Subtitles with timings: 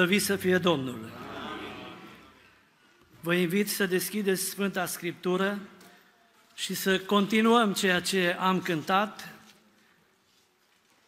[0.00, 1.10] Slăvit să fie Domnul!
[3.20, 5.58] Vă invit să deschideți Sfânta Scriptură
[6.54, 9.34] și să continuăm ceea ce am cântat,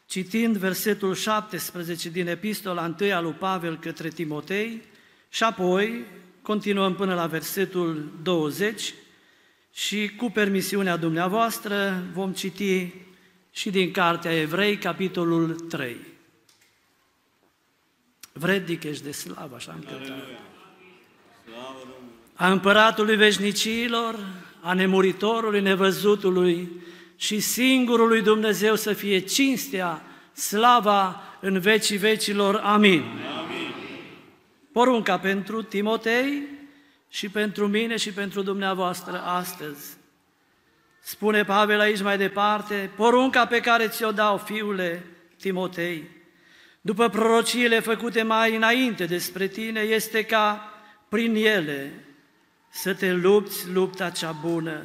[0.06, 4.82] citind versetul 17 din Epistola 1 a lui Pavel către Timotei
[5.28, 6.04] și apoi
[6.42, 8.94] continuăm până la versetul 20
[9.72, 12.92] și cu permisiunea dumneavoastră vom citi
[13.50, 16.11] și din Cartea Evrei, capitolul 3.
[18.32, 20.18] Vrednic ești de slavă, așa am cântat.
[22.34, 24.18] A împăratului veșnicilor,
[24.60, 26.70] a nemuritorului, nevăzutului
[27.16, 32.54] și singurului Dumnezeu să fie cinstea, slava în vecii vecilor.
[32.54, 33.00] Amin.
[33.00, 33.74] Amin.
[34.72, 36.42] Porunca pentru Timotei
[37.08, 39.96] și pentru mine și pentru dumneavoastră astăzi.
[41.00, 45.06] Spune Pavel aici mai departe, porunca pe care ți-o dau, fiule
[45.40, 46.08] Timotei,
[46.84, 50.72] după prorociile făcute mai înainte despre tine, este ca
[51.08, 52.04] prin ele
[52.70, 54.82] să te lupți lupta cea bună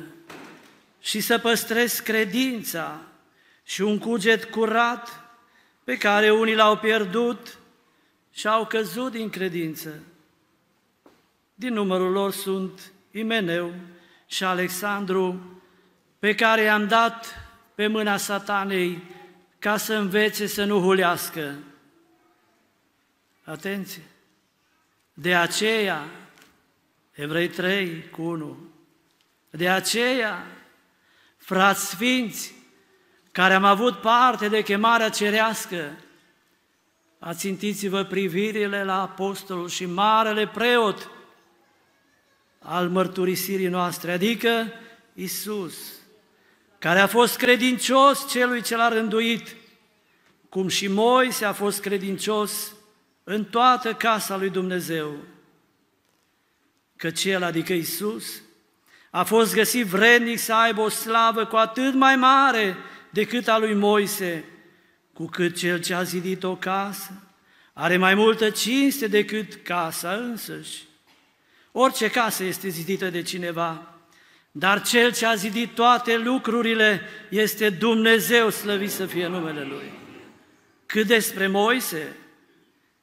[1.00, 3.02] și să păstrezi credința
[3.64, 5.22] și un cuget curat
[5.84, 7.58] pe care unii l-au pierdut
[8.34, 9.90] și au căzut din credință.
[11.56, 13.74] Din numărul lor sunt Imeneu
[14.26, 15.60] și Alexandru,
[16.20, 19.02] pe care i-am dat pe mâna satanei
[19.60, 21.56] ca să învețe să nu hulească.
[23.48, 24.02] Atenție!
[25.14, 26.06] De aceea,
[27.12, 28.58] Evrei 3 cu 1,
[29.50, 30.48] de aceea,
[31.38, 32.54] frați sfinți,
[33.32, 35.92] care am avut parte de chemarea cerească,
[37.20, 41.10] ațintiți-vă privirile la apostolul și marele preot
[42.60, 44.72] al mărturisirii noastre, adică
[45.14, 45.76] Isus,
[46.80, 49.56] care a fost credincios celui ce l-a rânduit,
[50.50, 52.77] cum și Moise a fost credincios
[53.30, 55.18] în toată casa lui Dumnezeu.
[56.96, 58.42] Că cel, adică Isus,
[59.10, 62.76] a fost găsit vrednic să aibă o slavă cu atât mai mare
[63.10, 64.46] decât a lui Moise,
[65.14, 67.12] cu cât cel ce a zidit o casă
[67.74, 70.84] are mai multă cinste decât casa însăși.
[71.72, 73.94] Orice casă este zidită de cineva,
[74.52, 79.92] dar cel ce a zidit toate lucrurile este Dumnezeu, slăvit să fie numele Lui.
[80.86, 82.16] Cât despre Moise,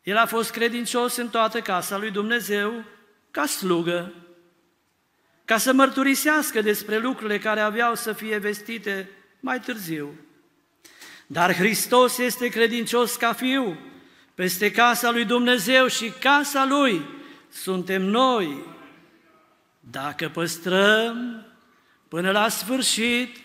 [0.05, 2.85] el a fost credincios în toată casa lui Dumnezeu
[3.31, 4.13] ca slugă,
[5.45, 9.11] ca să mărturisească despre lucrurile care aveau să fie vestite
[9.41, 10.15] mai târziu.
[11.27, 13.79] Dar Hristos este credincios ca fiu
[14.35, 17.05] peste casa lui Dumnezeu și casa lui
[17.51, 18.67] suntem noi.
[19.81, 21.47] Dacă păstrăm
[22.09, 23.37] până la sfârșit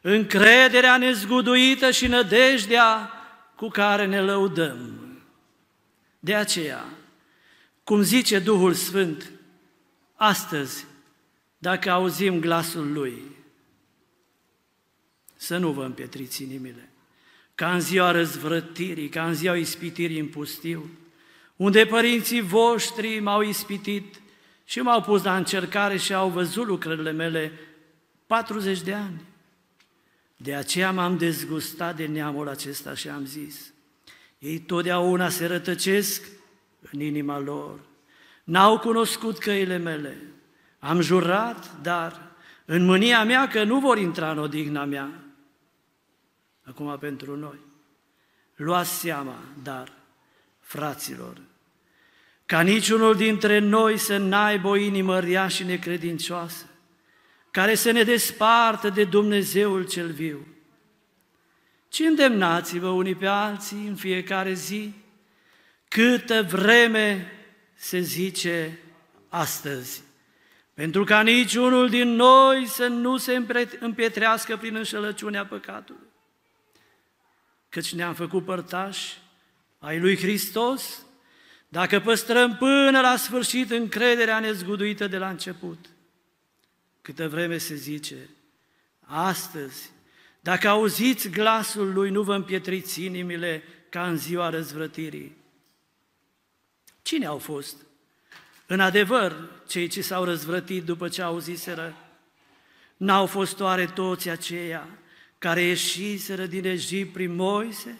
[0.00, 3.10] încrederea nezguduită și nădejdea
[3.54, 5.05] cu care ne lăudăm.
[6.18, 6.84] De aceea,
[7.84, 9.30] cum zice Duhul Sfânt,
[10.14, 10.84] astăzi,
[11.58, 13.22] dacă auzim glasul Lui,
[15.36, 16.90] să nu vă împietriți inimile,
[17.54, 20.90] ca în ziua răzvrătirii, ca în ziua ispitirii în pustiu,
[21.56, 24.20] unde părinții voștri m-au ispitit
[24.64, 27.52] și m-au pus la încercare și au văzut lucrările mele
[28.26, 29.20] 40 de ani.
[30.36, 33.72] De aceea m-am dezgustat de neamul acesta și am zis,
[34.38, 36.26] ei totdeauna se rătăcesc
[36.90, 37.80] în inima lor,
[38.44, 40.22] n-au cunoscut căile mele,
[40.78, 45.10] am jurat, dar în mânia mea că nu vor intra în odihna mea.
[46.62, 47.58] Acum pentru noi,
[48.54, 49.92] luați seama, dar,
[50.60, 51.40] fraților,
[52.46, 56.66] ca niciunul dintre noi să n-aibă o inimă rea și necredincioasă,
[57.50, 60.46] care să ne despartă de Dumnezeul cel viu.
[61.96, 64.92] Ci îndemnați-vă unii pe alții în fiecare zi,
[65.88, 67.32] câtă vreme
[67.74, 68.78] se zice
[69.28, 70.02] astăzi,
[70.74, 73.42] pentru ca niciunul din noi să nu se
[73.80, 76.06] împietrească prin înșelăciunea păcatului.
[77.68, 79.18] Căci ne-am făcut părtași
[79.78, 81.06] ai lui Hristos,
[81.68, 85.86] dacă păstrăm până la sfârșit încrederea nezguduită de la început.
[87.02, 88.28] Câtă vreme se zice,
[89.00, 89.94] astăzi,
[90.46, 95.36] dacă auziți glasul lui, nu vă împietriți inimile ca în ziua răzvrătirii.
[97.02, 97.76] Cine au fost?
[98.66, 101.96] În adevăr, cei ce s-au răzvrătit după ce auziseră,
[102.96, 104.88] n-au fost oare toți aceia
[105.38, 107.98] care ieșiseră din Egipt prin Moise?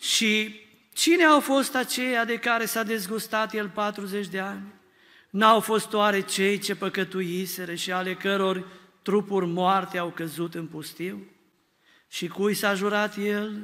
[0.00, 0.60] Și
[0.92, 4.72] cine au fost aceia de care s-a dezgustat el 40 de ani?
[5.30, 8.66] N-au fost oare cei ce păcătuiseră și ale căror
[9.02, 11.28] trupuri moarte au căzut în pustiu?
[12.14, 13.60] Și cui s-a jurat el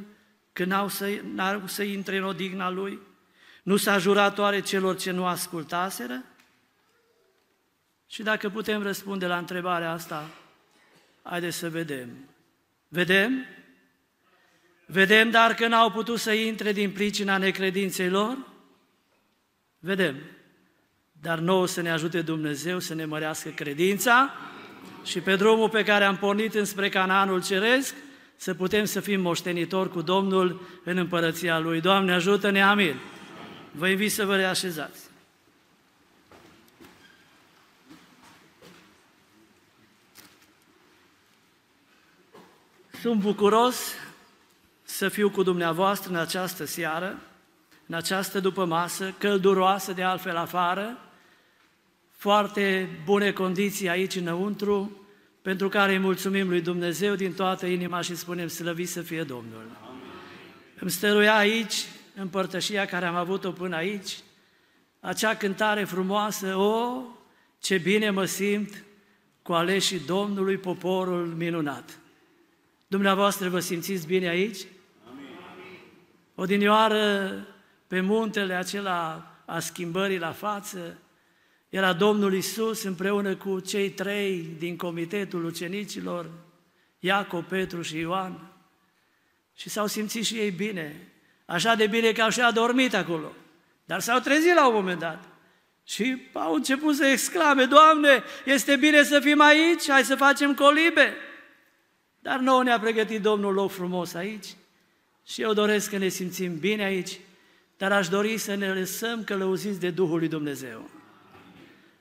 [0.52, 2.99] că n-au să, n-au să intre în odigna lui?
[3.62, 6.25] Nu s-a jurat oare celor ce nu ascultaseră?
[8.06, 10.31] Și dacă putem răspunde la întrebarea asta,
[11.23, 12.08] haideți să vedem.
[12.88, 13.44] Vedem?
[14.87, 18.38] Vedem, dar că n-au putut să intre din pricina necredinței lor?
[19.79, 20.17] Vedem.
[21.12, 24.35] Dar nouă să ne ajute Dumnezeu să ne mărească credința
[25.05, 27.94] și pe drumul pe care am pornit înspre Canaanul Ceresc,
[28.43, 31.81] să putem să fim moștenitori cu Domnul în împărăția Lui.
[31.81, 33.01] Doamne, ajută-ne, amin.
[33.73, 35.01] Vă invit să vă reașezați.
[43.01, 43.95] Sunt bucuros
[44.83, 47.19] să fiu cu dumneavoastră în această seară,
[47.87, 50.99] în această după masă, călduroasă de altfel afară,
[52.17, 55.00] foarte bune condiții aici înăuntru,
[55.43, 59.79] pentru care îi mulțumim lui Dumnezeu din toată inima și spunem slăvit să fie Domnul.
[59.89, 60.03] Amin.
[60.79, 61.75] Îmi stăruia aici,
[62.15, 64.19] în părtășia care am avut-o până aici,
[65.01, 67.03] acea cântare frumoasă, o,
[67.61, 68.85] ce bine mă simt
[69.43, 71.99] cu aleșii Domnului, poporul minunat.
[72.87, 74.59] Dumneavoastră vă simțiți bine aici?
[76.35, 77.33] O dinioară
[77.87, 80.99] pe muntele acela a schimbării la față,
[81.70, 86.31] era Domnul Isus împreună cu cei trei din comitetul ucenicilor,
[86.99, 88.52] Iacob, Petru și Ioan,
[89.56, 91.12] și s-au simțit și ei bine,
[91.46, 93.32] așa de bine că au și adormit acolo.
[93.84, 95.25] Dar s-au trezit la un moment dat
[95.84, 101.14] și au început să exclame, Doamne, este bine să fim aici, hai să facem colibe.
[102.20, 104.46] Dar nouă ne-a pregătit Domnul loc frumos aici
[105.26, 107.20] și eu doresc că ne simțim bine aici,
[107.76, 110.90] dar aș dori să ne lăsăm călăuziți de Duhul lui Dumnezeu.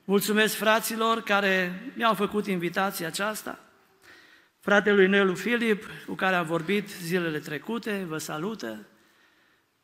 [0.10, 3.60] Mulțumesc fraților care mi-au făcut invitația aceasta.
[4.60, 8.88] Fratelui Nelu Filip, cu care am vorbit zilele trecute, vă salută.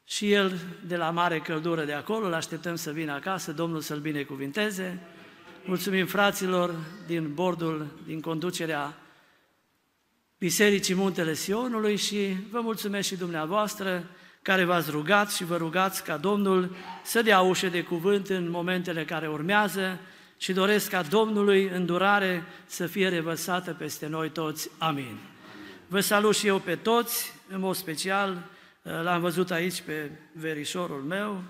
[0.04, 4.00] Și el de la mare căldură de acolo, îl așteptăm să vină acasă, Domnul să-l
[4.00, 5.00] binecuvinteze.
[5.66, 6.76] Mulțumim fraților
[7.08, 8.98] din bordul, din conducerea
[10.38, 14.10] Bisericii Muntele Sionului și vă mulțumesc și dumneavoastră
[14.42, 19.06] care v-ați rugat și vă rugați ca Domnul să dea ușe de cuvânt în momentele
[19.06, 20.00] care urmează
[20.38, 24.70] și doresc ca Domnului îndurare să fie revărsată peste noi toți.
[24.78, 25.18] Amin.
[25.88, 28.44] Vă salut și eu pe toți, în mod special
[28.82, 31.44] l-am văzut aici pe verișorul meu,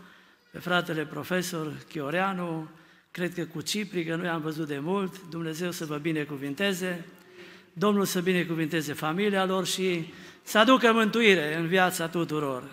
[0.51, 2.67] pe fratele profesor Chioreanu,
[3.11, 7.05] cred că cu Cipri, că nu i-am văzut de mult, Dumnezeu să vă binecuvinteze,
[7.73, 12.63] Domnul să binecuvinteze familia lor și să aducă mântuire în viața tuturor.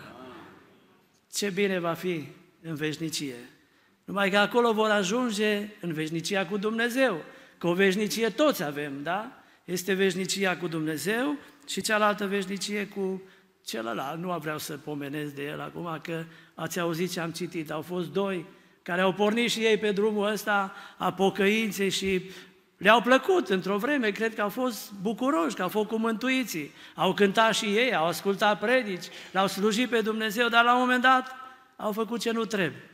[1.33, 2.27] Ce bine va fi
[2.61, 3.52] în veșnicie!
[4.05, 7.21] Numai că acolo vor ajunge în veșnicia cu Dumnezeu,
[7.57, 9.31] că o veșnicie toți avem, da?
[9.65, 11.35] Este veșnicia cu Dumnezeu
[11.67, 13.21] și cealaltă veșnicie cu
[13.65, 14.19] celălalt.
[14.19, 16.23] Nu vreau să pomenesc de el acum, că
[16.53, 17.71] ați auzit ce am citit.
[17.71, 18.45] Au fost doi
[18.81, 22.21] care au pornit și ei pe drumul ăsta a pocăinței și
[22.77, 26.71] le-au plăcut într-o vreme, cred că au fost bucuroși, că au fost cu mântuiții.
[26.95, 31.01] Au cântat și ei, au ascultat predici, l-au slujit pe Dumnezeu, dar la un moment
[31.01, 31.35] dat
[31.75, 32.92] au făcut ce nu trebuie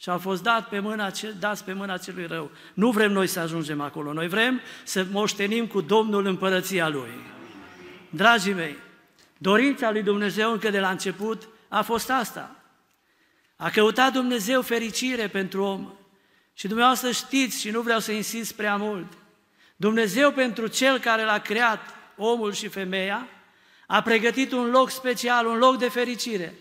[0.00, 2.50] și au fost dat pe mâna, dați pe mâna celui rău.
[2.74, 7.10] Nu vrem noi să ajungem acolo, noi vrem să moștenim cu Domnul împărăția Lui.
[8.10, 8.76] Dragii mei,
[9.38, 12.56] dorința lui Dumnezeu încă de la început a fost asta.
[13.56, 15.92] A căutat Dumnezeu fericire pentru om.
[16.54, 19.12] Și dumneavoastră știți și nu vreau să insist prea mult.
[19.76, 21.80] Dumnezeu pentru cel care l-a creat,
[22.16, 23.28] omul și femeia,
[23.86, 26.54] a pregătit un loc special, un loc de fericire.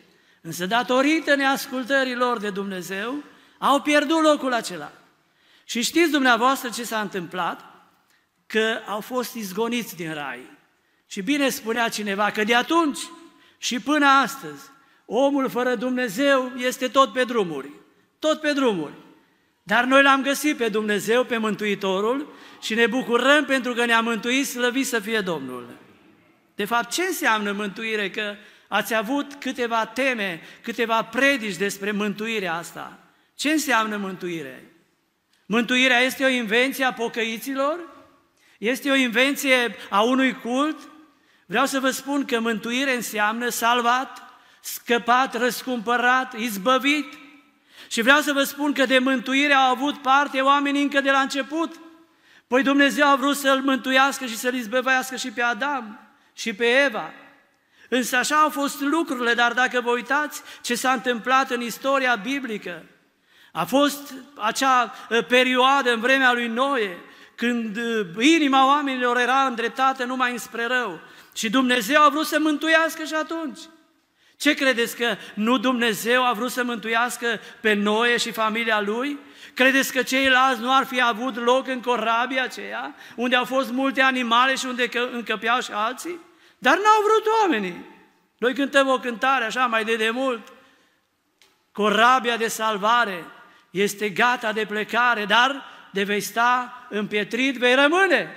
[0.48, 3.24] Însă datorită neascultărilor de Dumnezeu,
[3.58, 4.92] au pierdut locul acela.
[5.64, 7.66] Și știți dumneavoastră ce s-a întâmplat?
[8.46, 10.40] Că au fost izgoniți din rai.
[11.08, 13.00] Și bine spunea cineva că de atunci
[13.58, 14.62] și până astăzi,
[15.06, 17.72] omul fără Dumnezeu este tot pe drumuri.
[18.20, 18.94] Tot pe drumuri.
[19.64, 24.48] Dar noi l-am găsit pe Dumnezeu, pe Mântuitorul și ne bucurăm pentru că ne-a mântuit,
[24.48, 25.78] slăvit să fie Domnul.
[26.56, 28.10] De fapt, ce înseamnă mântuire?
[28.10, 28.36] Că
[28.68, 33.00] Ați avut câteva teme, câteva predici despre mântuirea asta.
[33.36, 34.64] Ce înseamnă mântuire?
[35.46, 37.80] Mântuirea este o invenție a pocăiților?
[38.58, 40.90] Este o invenție a unui cult?
[41.46, 44.24] Vreau să vă spun că mântuire înseamnă salvat,
[44.62, 47.14] scăpat, răscumpărat, izbăvit.
[47.90, 51.20] Și vreau să vă spun că de mântuire au avut parte oamenii încă de la
[51.20, 51.80] început.
[52.48, 56.00] Păi Dumnezeu a vrut să-l mântuiască și să-l izbăvească și pe Adam
[56.34, 57.14] și pe Eva.
[57.90, 62.84] Însă așa au fost lucrurile, dar dacă vă uitați ce s-a întâmplat în istoria biblică,
[63.52, 66.98] a fost acea ă, perioadă în vremea lui Noe,
[67.36, 71.00] când ă, inima oamenilor era îndreptată numai înspre rău.
[71.34, 73.60] Și Dumnezeu a vrut să mântuiască și atunci.
[74.38, 79.20] Ce credeți că nu Dumnezeu a vrut să mântuiască pe Noe și familia lui?
[79.54, 84.02] Credeți că ceilalți nu ar fi avut loc în corabia aceea, unde au fost multe
[84.02, 86.20] animale și unde încăpeau și alții?
[86.58, 87.86] Dar n-au vrut oamenii.
[88.38, 90.54] Noi cântăm o cântare așa mai de demult.
[91.72, 93.26] Corabia de salvare
[93.70, 98.36] este gata de plecare, dar de vei sta împietrit, vei rămâne.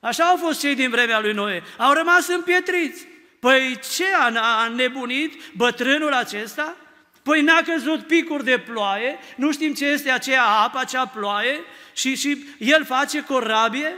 [0.00, 1.62] Așa au fost cei din vremea lui Noe.
[1.76, 3.06] Au rămas împietriți.
[3.40, 4.04] Păi ce
[4.40, 6.76] a nebunit bătrânul acesta?
[7.22, 11.60] Păi n-a căzut picuri de ploaie, nu știm ce este aceea apă, acea ploaie
[11.92, 13.96] și, și el face corabie?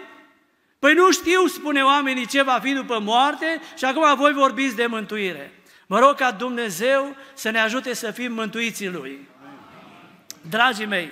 [0.78, 4.86] Păi nu știu, spune oamenii, ce va fi după moarte și acum voi vorbiți de
[4.86, 5.52] mântuire.
[5.86, 9.28] Mă rog ca Dumnezeu să ne ajute să fim mântuiții Lui.
[10.48, 11.10] Dragii mei,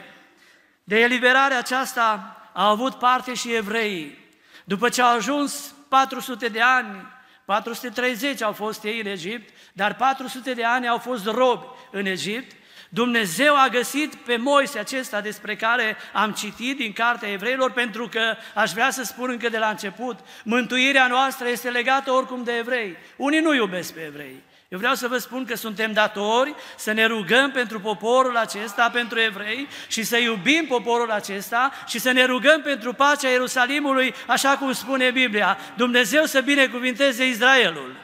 [0.85, 4.19] de eliberarea aceasta au avut parte și evreii.
[4.65, 7.07] După ce au ajuns 400 de ani,
[7.45, 12.57] 430 au fost ei în Egipt, dar 400 de ani au fost robi în Egipt.
[12.89, 18.37] Dumnezeu a găsit pe Moise acesta despre care am citit din Cartea Evreilor, pentru că
[18.55, 22.97] aș vrea să spun încă de la început, mântuirea noastră este legată oricum de evrei.
[23.17, 27.07] Unii nu iubesc pe evrei, eu vreau să vă spun că suntem datori să ne
[27.07, 32.63] rugăm pentru poporul acesta, pentru evrei și să iubim poporul acesta și să ne rugăm
[32.63, 35.59] pentru pacea Ierusalimului, așa cum spune Biblia.
[35.77, 37.97] Dumnezeu să binecuvinteze Israelul.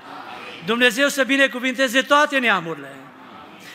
[0.67, 3.02] Dumnezeu să binecuvinteze toate neamurile.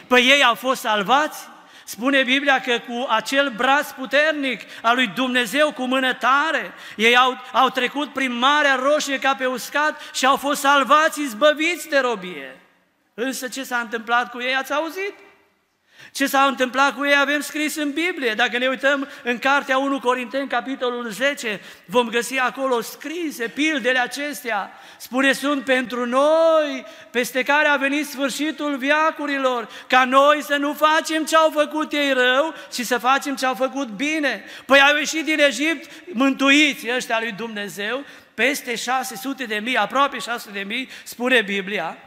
[0.07, 1.47] Păi ei au fost salvați?
[1.83, 7.37] Spune Biblia că cu acel braț puternic al lui Dumnezeu, cu mână tare, ei au,
[7.53, 12.61] au trecut prin Marea Roșie ca pe uscat și au fost salvați, izbăviți de robie.
[13.13, 15.13] Însă ce s-a întâmplat cu ei, ați auzit?
[16.17, 18.33] Ce s-a întâmplat cu ei avem scris în Biblie.
[18.33, 24.71] Dacă ne uităm în cartea 1 Corinteni, capitolul 10, vom găsi acolo scrise pildele acestea.
[24.97, 31.25] Spune, sunt pentru noi, peste care a venit sfârșitul viacurilor, ca noi să nu facem
[31.25, 34.43] ce au făcut ei rău, ci să facem ce au făcut bine.
[34.65, 40.59] Păi au ieșit din Egipt mântuiți ăștia lui Dumnezeu, peste 600 de mii, aproape 600
[40.59, 41.97] de mii, spune Biblia,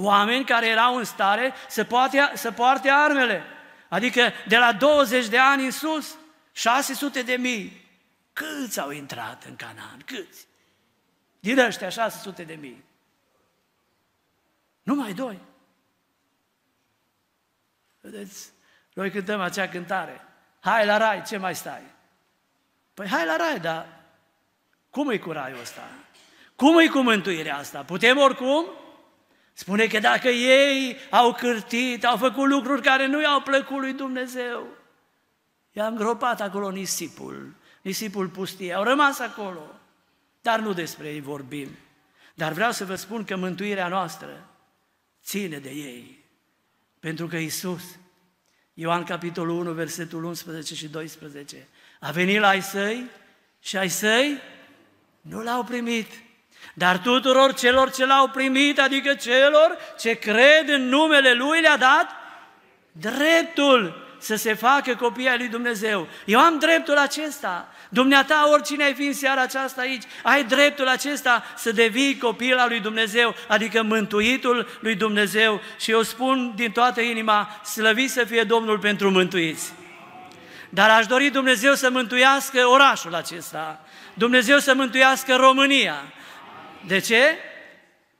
[0.00, 3.42] Oameni care erau în stare să, poate, să poarte armele.
[3.88, 6.16] Adică de la 20 de ani în sus,
[6.52, 7.86] 600 de mii.
[8.32, 10.02] Câți au intrat în Canaan?
[10.04, 10.46] Câți?
[11.40, 12.84] Din ăștia 600 de mii.
[14.82, 15.38] Numai doi.
[18.00, 18.50] Vedeți,
[18.92, 20.24] noi cântăm acea cântare.
[20.60, 21.82] Hai la rai, ce mai stai?
[22.94, 23.86] Păi hai la rai, dar
[24.90, 25.88] cum e cu raiul ăsta?
[26.56, 27.82] Cum e cu mântuirea asta?
[27.82, 28.66] Putem oricum?
[29.58, 34.66] Spune că dacă ei au cârtit, au făcut lucruri care nu i-au plăcut lui Dumnezeu,
[35.72, 39.80] i-a îngropat acolo nisipul, nisipul pustie, au rămas acolo.
[40.40, 41.68] Dar nu despre ei vorbim.
[42.34, 44.48] Dar vreau să vă spun că mântuirea noastră
[45.24, 46.24] ține de ei.
[47.00, 47.82] Pentru că Isus,
[48.74, 51.68] Ioan capitolul 1, versetul 11 și 12,
[52.00, 53.10] a venit la ai săi
[53.60, 54.38] și ai săi
[55.20, 56.26] nu l-au primit.
[56.74, 62.10] Dar tuturor celor ce l-au primit, adică celor ce cred în numele Lui, le-a dat
[62.92, 66.08] dreptul să se facă copii ai lui Dumnezeu.
[66.24, 67.68] Eu am dreptul acesta.
[67.88, 72.68] Dumneata, oricine ai fi în seara aceasta aici, ai dreptul acesta să devii copil al
[72.68, 75.60] lui Dumnezeu, adică mântuitul lui Dumnezeu.
[75.80, 79.72] Și eu spun din toată inima, slăvit să fie Domnul pentru mântuiți.
[80.68, 83.80] Dar aș dori Dumnezeu să mântuiască orașul acesta,
[84.14, 86.02] Dumnezeu să mântuiască România,
[86.86, 87.38] de ce?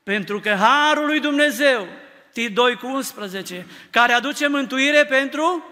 [0.02, 1.86] Pentru că Harul lui Dumnezeu,
[2.32, 5.64] Tit 2 cu 11, care aduce mântuire pentru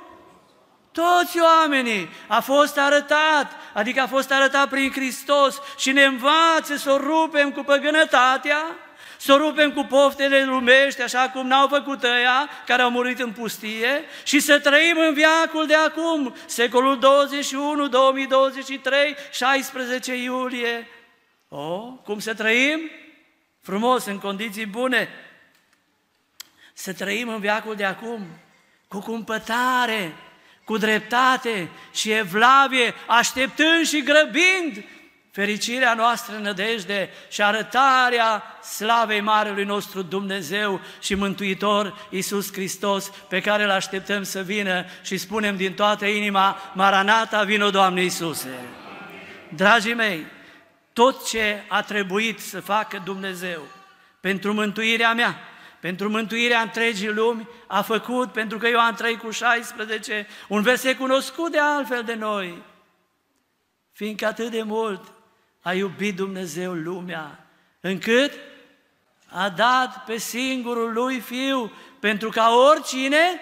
[0.93, 6.90] toți oamenii, a fost arătat, adică a fost arătat prin Hristos și ne învață să
[6.90, 8.76] o rupem cu păgânătatea,
[9.16, 13.33] să o rupem cu poftele lumești, așa cum n-au făcut ăia care au murit în
[13.33, 20.88] pustie și să trăim în viacul de acum, secolul 21, 2023, 16 iulie
[21.49, 22.81] Oh, cum să trăim?
[23.61, 25.09] Frumos, în condiții bune.
[26.73, 28.26] Să trăim în viacul de acum,
[28.88, 30.15] cu cumpătare,
[30.65, 34.85] cu dreptate și evlavie, așteptând și grăbind
[35.37, 43.62] fericirea noastră nădejde și arătarea slavei Marelui nostru Dumnezeu și Mântuitor Iisus Hristos, pe care
[43.62, 48.49] îl așteptăm să vină și spunem din toată inima, Maranata, vino Doamne Iisuse!
[49.49, 50.26] Dragii mei,
[50.97, 53.62] tot ce a trebuit să facă Dumnezeu
[54.21, 55.38] pentru mântuirea mea,
[55.81, 61.53] pentru mântuirea întregii lumi, a făcut, pentru că Ioan 3 cu 16, un verset cunoscut
[61.53, 62.62] de altfel de noi,
[63.93, 65.12] fiindcă atât de mult
[65.61, 67.47] a iubit Dumnezeu lumea,
[67.81, 68.33] încât
[69.26, 73.41] a dat pe singurul lui Fiu, pentru ca oricine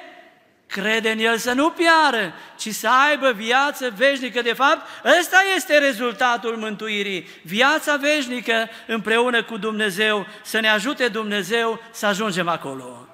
[0.66, 4.42] crede în El să nu piară, ci să aibă viață veșnică.
[4.42, 4.86] De fapt,
[5.18, 7.28] ăsta este rezultatul mântuirii.
[7.42, 13.08] Viața veșnică împreună cu Dumnezeu, să ne ajute Dumnezeu să ajungem acolo.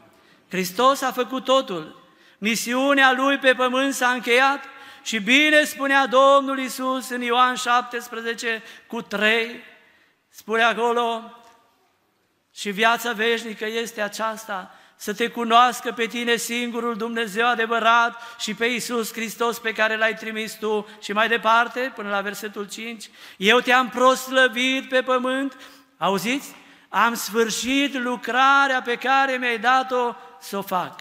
[0.48, 1.98] Hristos a făcut totul.
[2.38, 4.64] Misiunea Lui pe pământ s-a încheiat
[5.02, 9.64] și bine spunea Domnul Isus în Ioan 17 cu 3,
[10.28, 11.34] spune acolo,
[12.54, 18.66] și viața veșnică este aceasta, să te cunoască pe tine singurul Dumnezeu adevărat și pe
[18.66, 20.88] Iisus Hristos pe care l-ai trimis tu.
[21.02, 25.56] Și mai departe, până la versetul 5, eu te-am proslăvit pe pământ,
[25.98, 26.54] auziți?
[26.88, 31.00] Am sfârșit lucrarea pe care mi-ai dat-o să o fac.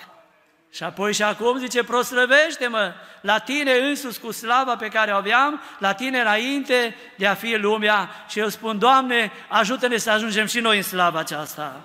[0.72, 5.62] Și apoi și acum zice, proslăvește-mă la tine însus cu slava pe care o aveam,
[5.79, 8.10] la tine înainte de a fi lumea.
[8.29, 11.82] Și eu spun, Doamne, ajută-ne să ajungem și noi în slava aceasta.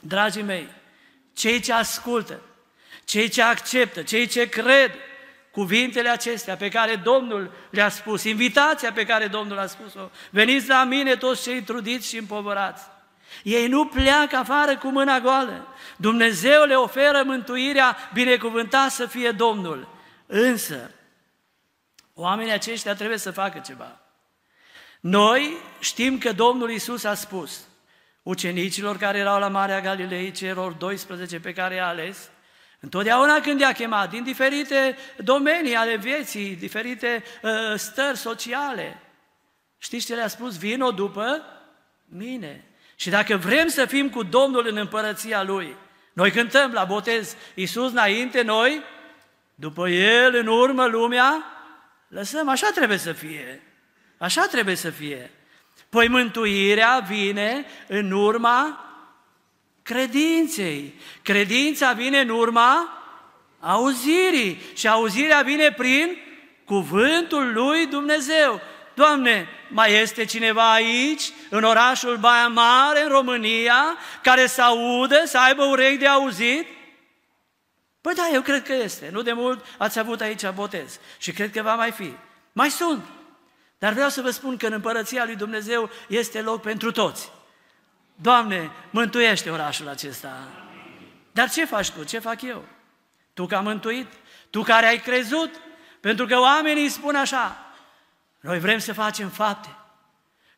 [0.00, 0.76] Dragii mei,
[1.38, 2.40] cei ce ascultă,
[3.04, 4.94] cei ce acceptă, cei ce cred
[5.50, 10.84] cuvintele acestea pe care Domnul le-a spus, invitația pe care Domnul a spus-o, veniți la
[10.84, 12.84] mine toți cei trudiți și împovărați.
[13.42, 15.74] Ei nu pleacă afară cu mâna goală.
[15.96, 19.88] Dumnezeu le oferă mântuirea, binecuvântat să fie Domnul.
[20.26, 20.90] Însă,
[22.14, 24.00] oamenii aceștia trebuie să facă ceva.
[25.00, 27.67] Noi știm că Domnul Isus a spus
[28.28, 32.30] ucenicilor care erau la Marea Galilei, celor 12 pe care i-a ales,
[32.80, 39.02] întotdeauna când i-a chemat, din diferite domenii ale vieții, diferite uh, stări sociale,
[39.78, 40.58] știți ce le-a spus?
[40.58, 41.42] Vino după
[42.08, 42.64] mine.
[42.96, 45.76] Și dacă vrem să fim cu Domnul în împărăția Lui,
[46.12, 48.82] noi cântăm la botez, Iisus înainte, noi,
[49.54, 51.44] după El, în urmă, lumea,
[52.08, 53.62] lăsăm, așa trebuie să fie.
[54.18, 55.30] Așa trebuie să fie.
[55.88, 58.84] Păi mântuirea vine în urma
[59.82, 60.94] credinței.
[61.22, 62.98] Credința vine în urma
[63.60, 66.16] auzirii și auzirea vine prin
[66.64, 68.60] cuvântul lui Dumnezeu.
[68.94, 75.38] Doamne, mai este cineva aici, în orașul Baia Mare, în România, care să audă, să
[75.38, 76.66] aibă urechi de auzit?
[78.00, 79.08] Păi da, eu cred că este.
[79.12, 82.12] Nu de mult ați avut aici botez și cred că va mai fi.
[82.52, 83.04] Mai sunt.
[83.78, 87.32] Dar vreau să vă spun că în împărăția lui Dumnezeu este loc pentru toți.
[88.14, 90.48] Doamne, mântuiește orașul acesta.
[91.32, 92.04] Dar ce faci tu?
[92.04, 92.64] Ce fac eu?
[93.34, 94.06] Tu că am mântuit?
[94.50, 95.50] Tu care ai crezut?
[96.00, 97.56] Pentru că oamenii spun așa,
[98.40, 99.76] noi vrem să facem fapte.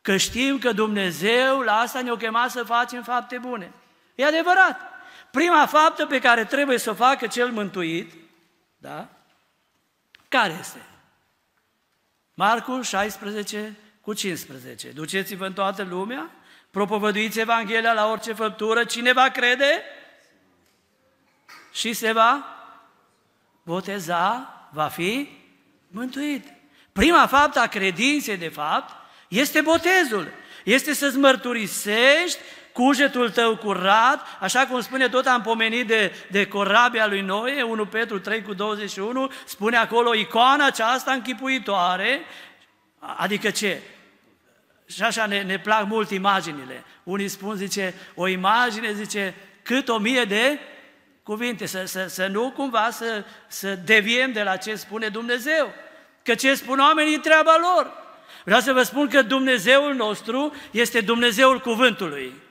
[0.02, 3.72] Că știm că Dumnezeu la asta ne-a chemat să facem fapte bune.
[4.14, 4.80] E adevărat.
[5.30, 8.12] Prima faptă pe care trebuie să o facă cel mântuit,
[8.76, 9.08] da?
[10.28, 10.84] Care este?
[12.40, 14.88] Marcu 16 cu 15.
[14.88, 16.30] Duceți-vă în toată lumea,
[16.70, 19.82] propovăduiți Evanghelia la orice făptură, cine va crede
[21.72, 22.44] și se va
[23.62, 25.28] boteza, va fi
[25.88, 26.46] mântuit.
[26.92, 28.94] Prima faptă a credinței, de fapt,
[29.28, 30.28] este botezul.
[30.64, 32.38] Este să-ți mărturisești
[32.80, 37.86] cugetul tău curat, așa cum spune tot am pomenit de, de corabia lui Noe, 1
[37.86, 42.20] Petru 3 cu 21, spune acolo icoana aceasta închipuitoare,
[42.98, 43.80] adică ce?
[44.86, 46.84] Și așa ne, ne plac mult imaginile.
[47.02, 50.58] Unii spun, zice, o imagine, zice, cât o mie de
[51.22, 55.72] cuvinte, să, să, să nu cumva să, să deviem de la ce spune Dumnezeu.
[56.22, 57.92] Că ce spun oamenii e treaba lor.
[58.44, 62.48] Vreau să vă spun că Dumnezeul nostru este Dumnezeul cuvântului.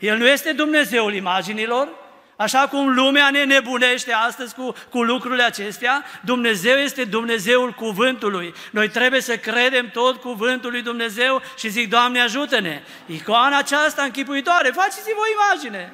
[0.00, 1.88] El nu este Dumnezeul imaginilor,
[2.36, 8.54] așa cum lumea ne nebunește astăzi cu, cu lucrurile acestea, Dumnezeu este Dumnezeul cuvântului.
[8.70, 12.82] Noi trebuie să credem tot cuvântul lui Dumnezeu și zic, Doamne ajută-ne!
[13.06, 15.92] Icoana aceasta închipuitoare, faceți-vă o imagine!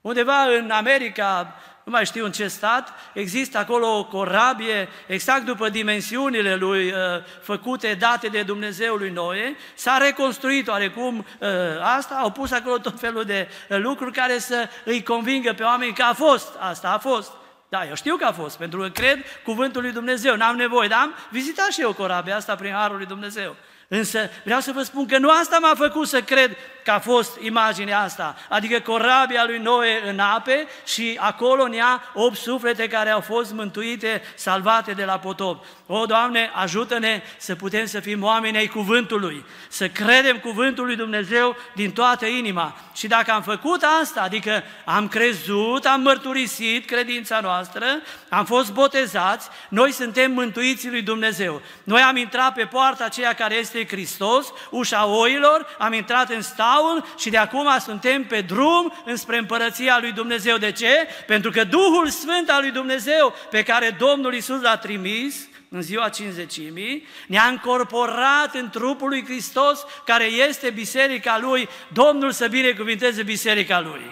[0.00, 1.54] Undeva în America,
[1.88, 6.94] nu mai știu în ce stat, există acolo o corabie, exact după dimensiunile lui, uh,
[7.42, 11.48] făcute, date de Dumnezeu lui Noe, s-a reconstruit oarecum uh,
[11.96, 15.92] asta, au pus acolo tot felul de uh, lucruri care să îi convingă pe oameni
[15.92, 17.30] că a fost, asta a fost.
[17.68, 20.98] Da, eu știu că a fost, pentru că cred cuvântul lui Dumnezeu, n-am nevoie, dar
[20.98, 23.56] am vizitat și eu corabia asta prin Harul lui Dumnezeu.
[23.88, 26.56] Însă vreau să vă spun că nu asta m-a făcut să cred
[26.88, 32.02] că a fost imaginea asta, adică corabia lui Noe în ape și acolo în ea
[32.14, 35.64] opt suflete care au fost mântuite, salvate de la potop.
[35.86, 41.56] O, Doamne, ajută-ne să putem să fim oameni ai cuvântului, să credem cuvântul lui Dumnezeu
[41.74, 42.76] din toată inima.
[42.94, 47.86] Și dacă am făcut asta, adică am crezut, am mărturisit credința noastră,
[48.28, 51.62] am fost botezați, noi suntem mântuiții lui Dumnezeu.
[51.84, 56.42] Noi am intrat pe poarta aceea care este este Hristos, ușa oilor, am intrat în
[56.42, 60.56] staul și de acum suntem pe drum înspre împărăția lui Dumnezeu.
[60.56, 61.08] De ce?
[61.26, 66.08] Pentru că Duhul Sfânt al lui Dumnezeu, pe care Domnul Isus l-a trimis, în ziua
[66.08, 73.80] cinzecimii, ne-a încorporat în trupul lui Hristos, care este biserica lui, Domnul să binecuvinteze biserica
[73.80, 74.02] lui.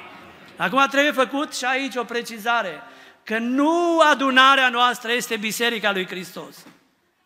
[0.57, 2.83] Acum trebuie făcut și aici o precizare,
[3.25, 6.57] că nu adunarea noastră este biserica lui Hristos.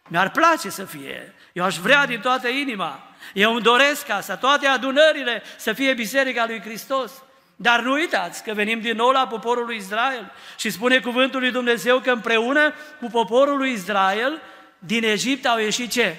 [0.08, 4.36] Mi-ar place să fie, eu aș vrea din toată inima, eu îmi doresc ca să
[4.36, 7.12] toate adunările să fie biserica lui Hristos.
[7.56, 11.50] Dar nu uitați că venim din nou la poporul lui Israel și spune cuvântul lui
[11.50, 14.40] Dumnezeu că împreună cu poporul lui Israel
[14.78, 16.16] din Egipt au ieșit ce?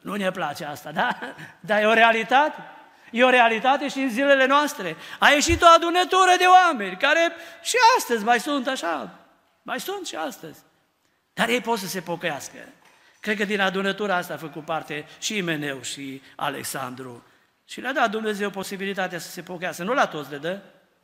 [0.00, 1.18] Nu ne place asta, da?
[1.68, 2.62] Dar e o realitate.
[3.10, 4.96] E o realitate și în zilele noastre.
[5.18, 9.10] A ieșit o adunătură de oameni care și astăzi mai sunt așa.
[9.62, 10.58] Mai sunt și astăzi.
[11.32, 12.58] Dar ei pot să se pocăiască.
[13.24, 17.24] Cred că din adunătura asta a făcut parte și Imeneu și Alexandru
[17.64, 19.82] și le-a dat Dumnezeu posibilitatea să se pocăiască.
[19.82, 20.60] Nu la toți le dă.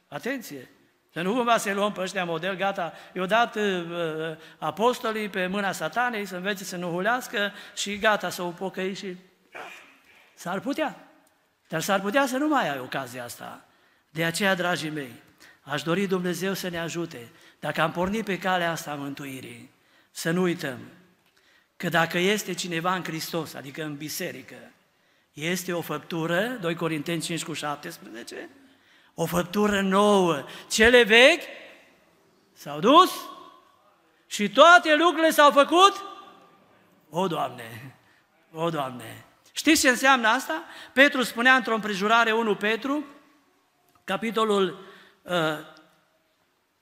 [0.09, 0.71] Atenție!
[1.13, 5.47] Să nu cumva să luăm pe ăștia model, gata, i-au dat uh, uh, apostolii pe
[5.47, 9.17] mâna satanei să învețe să nu hulească și gata, să o pocăi și
[10.35, 10.97] S-ar putea.
[11.69, 13.65] Dar s-ar putea să nu mai ai ocazia asta.
[14.11, 15.23] De aceea, dragii mei,
[15.61, 17.31] aș dori Dumnezeu să ne ajute,
[17.61, 19.71] dacă am pornit pe calea asta a mântuirii,
[20.11, 20.79] să nu uităm
[21.81, 24.73] că dacă este cineva în Hristos, adică în biserică,
[25.33, 28.49] este o făptură, 2 Corinteni 5 cu 17,
[29.15, 30.45] o făptură nouă.
[30.71, 31.43] Cele vechi
[32.53, 33.11] s-au dus
[34.27, 36.05] și toate lucrurile s-au făcut?
[37.11, 37.97] O, Doamne!
[38.53, 39.25] O, Doamne!
[39.53, 40.65] Știți ce înseamnă asta?
[40.93, 43.05] Petru spunea într-o împrejurare 1 Petru,
[44.05, 44.79] capitolul
[45.23, 45.59] uh,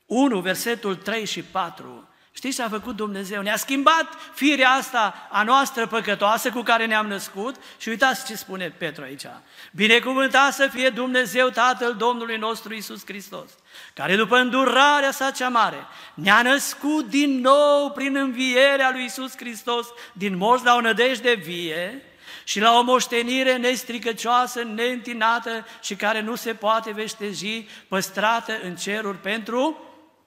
[0.07, 2.08] 1, versetul 3 și 4,
[2.39, 3.43] Știți ce a făcut Dumnezeu?
[3.43, 8.75] Ne-a schimbat firea asta a noastră păcătoasă cu care ne-am născut și uitați ce spune
[8.79, 9.27] Petru aici.
[9.73, 13.51] Binecuvântat să fie Dumnezeu Tatăl Domnului nostru Isus Hristos,
[13.95, 19.87] care după îndurarea sa cea mare ne-a născut din nou prin învierea lui Isus Hristos
[20.13, 22.03] din morți la o nădejde vie
[22.45, 29.19] și la o moștenire nestricăcioasă, neîntinată și care nu se poate veșteji, păstrată în ceruri
[29.19, 29.83] pentru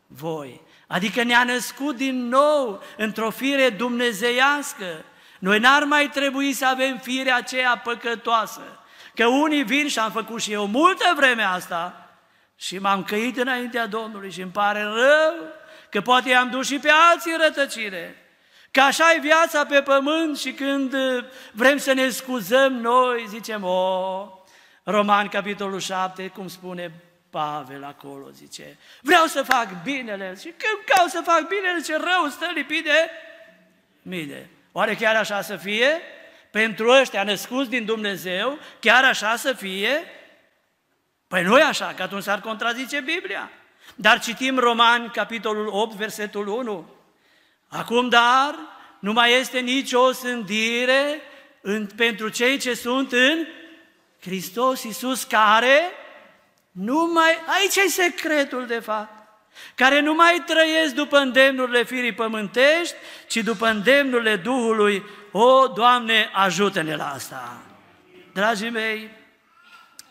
[0.08, 5.06] voi Adică ne-a născut din nou într-o fire dumnezeiască.
[5.39, 8.62] Noi n-ar mai trebui să avem firea aceea păcătoasă.
[9.15, 12.10] Că unii vin și am făcut și eu multă vreme asta
[12.56, 15.34] și m-am căit înaintea Domnului și îmi pare rău
[15.89, 18.15] că poate i-am dus și pe alții în rătăcire.
[18.71, 20.95] Că așa e viața pe pământ și când
[21.51, 24.27] vrem să ne scuzăm noi, zicem, o,
[24.84, 26.91] Roman, capitolul 7, cum spune
[27.32, 32.30] Pavel acolo, zice, vreau să fac binele și când caut să fac binele, ce rău
[32.30, 33.10] stă lipit de
[34.02, 34.50] mine.
[34.72, 36.02] Oare chiar așa să fie?
[36.52, 40.04] Pentru ăștia născuți din Dumnezeu, chiar așa să fie?
[41.28, 43.52] Păi nu e așa, că atunci s-ar contrazice Biblia.
[43.96, 46.86] Dar citim Romani, capitolul 8, versetul 1.
[47.67, 48.56] Acum, dar,
[49.00, 51.22] nu mai este nicio sândire
[51.62, 53.46] în, pentru cei ce sunt în
[54.22, 55.82] Hristos Iisus, care
[56.71, 59.21] nu mai, aici e secretul de fapt,
[59.75, 62.95] care nu mai trăiesc după îndemnurile firii pământești,
[63.27, 65.03] ci după îndemnurile Duhului.
[65.31, 67.62] O, Doamne, ajută-ne la asta!
[68.34, 69.10] Dragii mei,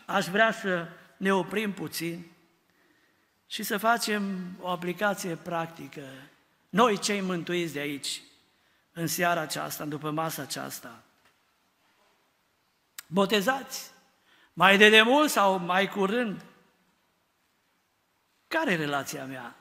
[0.05, 2.31] aș vrea să ne oprim puțin
[3.47, 6.03] și să facem o aplicație practică.
[6.69, 8.23] Noi, cei mântuiți de aici,
[8.93, 11.03] în seara aceasta, după masa aceasta,
[13.07, 13.91] botezați,
[14.53, 16.45] mai de demult sau mai curând,
[18.51, 19.57] care e relația mea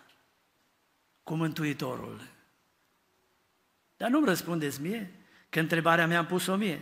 [1.24, 2.22] cu Mântuitorul?
[3.98, 5.14] Dar nu-mi răspundeți mie,
[5.50, 6.82] că întrebarea mea am pus-o mie.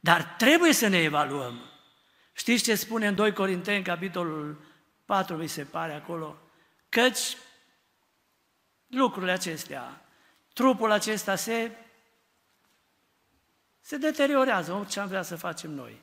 [0.00, 1.60] Dar trebuie să ne evaluăm.
[2.32, 4.64] Știți ce spune în 2 Corinteni, capitolul
[5.04, 6.36] 4, mi se pare acolo?
[6.88, 7.36] Căci
[8.86, 10.04] lucrurile acestea,
[10.52, 11.70] trupul acesta se,
[13.80, 16.00] se deteriorează, ce am vrea să facem noi.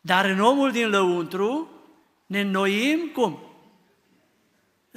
[0.00, 1.70] Dar în omul din lăuntru
[2.26, 3.47] ne înnoim cum?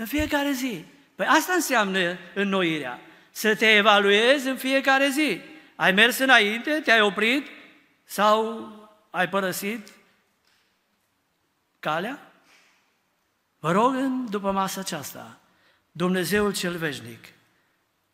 [0.02, 0.86] În fiecare zi.
[1.16, 3.00] Păi asta înseamnă înnoirea.
[3.32, 5.42] Să te evaluezi în fiecare zi.
[5.76, 7.48] Ai mers înainte, te-ai oprit
[8.04, 8.70] sau
[9.10, 9.88] ai părăsit
[11.80, 12.32] calea?
[13.60, 13.94] Vă rog,
[14.30, 15.40] după masa aceasta,
[15.92, 17.28] Dumnezeul cel veșnic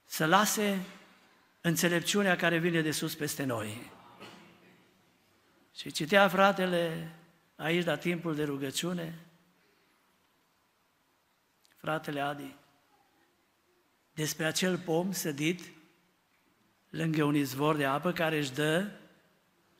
[0.05, 0.79] să lase
[1.61, 3.91] înțelepciunea care vine de sus peste noi.
[5.75, 7.11] Și citea fratele
[7.55, 9.13] aici la timpul de rugăciune,
[11.77, 12.55] fratele Adi,
[14.13, 15.61] despre acel pom sădit
[16.89, 18.85] lângă un izvor de apă care își dă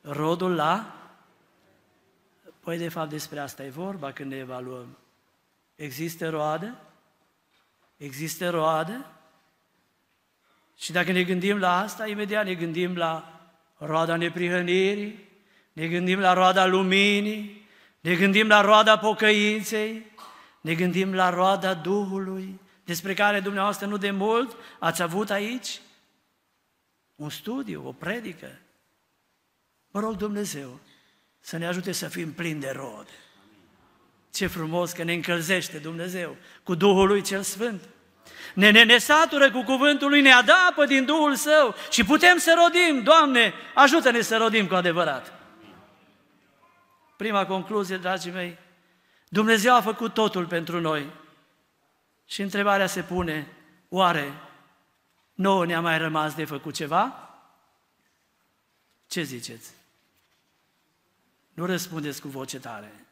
[0.02, 0.92] rodul la...
[2.60, 4.98] Păi, de fapt, despre asta e vorba când ne evaluăm.
[5.76, 6.76] Există roade?
[7.98, 9.06] Există roade?
[10.78, 13.42] Și dacă ne gândim la asta, imediat ne gândim la
[13.78, 15.30] roada neprihănirii,
[15.74, 17.68] ne gândim la roada luminii,
[18.00, 20.06] ne gândim la roada pocăinței,
[20.62, 25.82] ne gândim la roada Duhului, despre care dumneavoastră nu de mult ați avut aici
[27.16, 28.60] un studiu, o predică.
[29.92, 30.80] Mă rog Dumnezeu
[31.40, 33.08] să ne ajute să fim plini de rod.
[34.34, 37.82] Ce frumos că ne încălzește Dumnezeu cu Duhul lui cel Sfânt.
[38.54, 42.56] Ne, ne, ne satură cu cuvântul lui, ne adapă din Duhul Său și putem să
[42.64, 43.04] rodim.
[43.04, 45.34] Doamne, ajută-ne să rodim cu adevărat.
[47.18, 48.58] Prima concluzie, dragii mei,
[49.30, 51.12] Dumnezeu a făcut totul pentru noi.
[52.26, 53.48] Și întrebarea se pune,
[53.90, 54.34] oare
[55.34, 57.30] nouă ne-a mai rămas de făcut ceva?
[59.08, 59.72] Ce ziceți?
[61.54, 63.06] Nu răspundeți cu voce tare.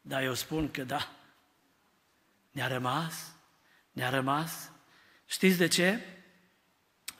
[0.00, 1.08] Dar eu spun că da.
[2.50, 3.32] Ne-a rămas,
[3.92, 4.70] ne-a rămas.
[5.26, 6.00] Știți de ce?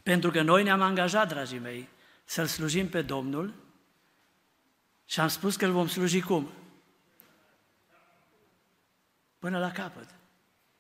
[0.03, 1.89] Pentru că noi ne-am angajat, dragii mei,
[2.25, 3.55] să-L slujim pe Domnul
[5.05, 6.51] și am spus că îl vom sluji cum?
[9.39, 10.09] Până la capăt.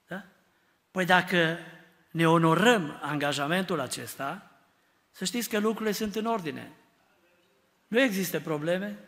[0.07, 0.25] Da?
[0.90, 1.59] Păi dacă
[2.11, 4.51] ne onorăm angajamentul acesta,
[5.11, 6.73] să știți că lucrurile sunt în ordine.
[7.88, 8.99] Nu există probleme.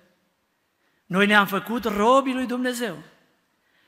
[1.07, 2.97] Noi ne-am făcut robii lui Dumnezeu.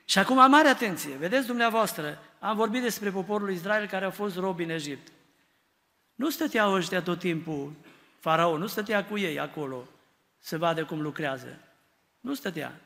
[0.05, 4.63] Și acum, mare atenție, vedeți dumneavoastră, am vorbit despre poporul Israel care au fost robi
[4.63, 5.13] în Egipt.
[6.15, 7.73] Nu stăteau ăștia tot timpul,
[8.19, 9.89] faraon, nu stătea cu ei acolo
[10.39, 11.59] să vadă cum lucrează.
[12.21, 12.81] Nu stătea.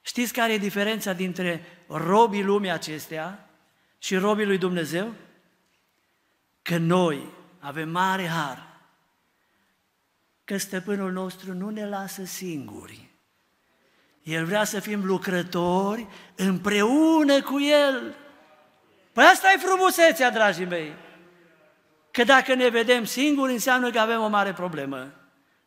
[0.00, 3.48] Știți care e diferența dintre robii lumii acestea
[3.98, 5.14] și robii lui Dumnezeu?
[6.62, 7.26] Că noi
[7.58, 8.80] avem mare har,
[10.44, 13.08] că stăpânul nostru nu ne lasă singuri.
[14.22, 18.14] El vrea să fim lucrători împreună cu El.
[19.12, 20.92] Păi asta e frumusețea, dragii mei.
[22.10, 25.12] Că dacă ne vedem singuri, înseamnă că avem o mare problemă.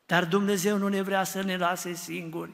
[0.05, 2.51] Dar Dumnezeu nu ne vrea să ne lase singuri.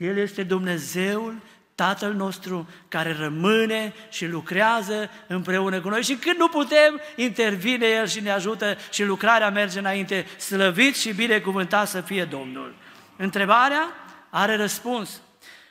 [0.00, 1.42] El este Dumnezeul,
[1.74, 8.06] Tatăl nostru, care rămâne și lucrează împreună cu noi și când nu putem, intervine El
[8.06, 10.26] și ne ajută și lucrarea merge înainte.
[10.38, 12.74] Slăvit și binecuvântat să fie Domnul.
[13.16, 13.88] Întrebarea
[14.30, 15.20] are răspuns.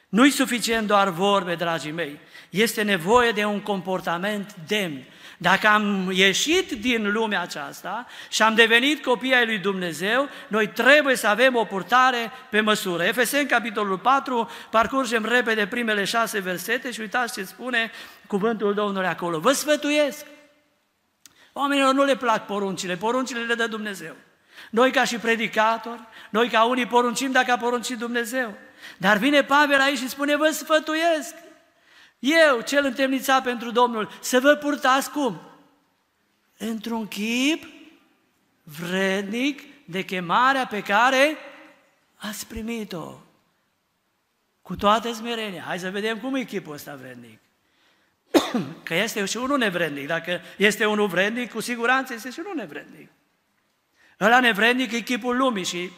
[0.09, 5.03] Nu-i suficient doar vorbe, dragii mei, este nevoie de un comportament demn.
[5.41, 11.15] Dacă am ieșit din lumea aceasta și am devenit copii ai lui Dumnezeu, noi trebuie
[11.15, 13.03] să avem o purtare pe măsură.
[13.03, 17.91] Efeseni, capitolul 4, parcurgem repede primele șase versete și uitați ce spune
[18.27, 19.39] cuvântul Domnului acolo.
[19.39, 20.25] Vă sfătuiesc!
[21.53, 24.15] Oamenilor nu le plac poruncile, poruncile le dă Dumnezeu.
[24.69, 28.53] Noi ca și predicatori, noi ca unii poruncim dacă a poruncit Dumnezeu.
[28.97, 31.35] Dar vine Pavel aici și spune, vă sfătuiesc,
[32.19, 35.41] eu, cel întemnițat pentru Domnul, să vă purtați cum?
[36.57, 37.63] Într-un chip
[38.63, 41.37] vrednic de chemarea pe care
[42.15, 43.19] ați primit-o.
[44.61, 45.63] Cu toată smerenia.
[45.63, 47.39] Hai să vedem cum e chipul ăsta vrednic.
[48.83, 50.07] Că este și unul nevrednic.
[50.07, 53.09] Dacă este unul vrednic, cu siguranță este și unul nevrednic.
[54.19, 55.91] Ăla nevrednic e chipul lumii și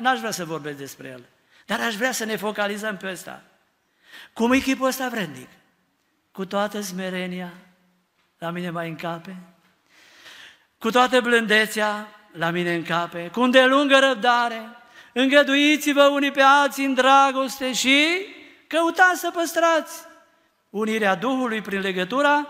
[0.00, 1.24] n-aș vrea să vorbesc despre el.
[1.66, 3.42] Dar aș vrea să ne focalizăm pe ăsta.
[4.32, 5.48] Cum e chipul ăsta vrednic?
[6.32, 7.52] Cu toată smerenia,
[8.38, 9.36] la mine mai încape,
[10.78, 14.62] cu toată blândețea, la mine încape, cu îndelungă răbdare,
[15.12, 18.06] îngăduiți-vă unii pe alții în dragoste și
[18.66, 20.00] căutați să păstrați
[20.70, 22.46] unirea Duhului prin legătura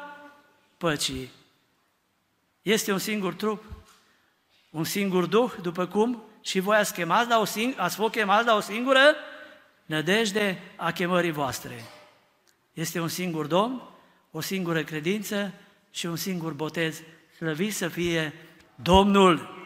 [0.77, 1.31] păcii.
[2.63, 3.65] Este un singur trup,
[4.71, 8.47] un singur Duh, după cum și voi ați, chemați la o sing- ați fost chemați
[8.47, 9.01] la o singură
[9.91, 11.85] nădejde a chemării voastre.
[12.73, 13.83] Este un singur Domn,
[14.31, 15.53] o singură credință
[15.91, 17.03] și un singur botez.
[17.37, 18.33] Slăvit să fie
[18.75, 19.59] Domnul!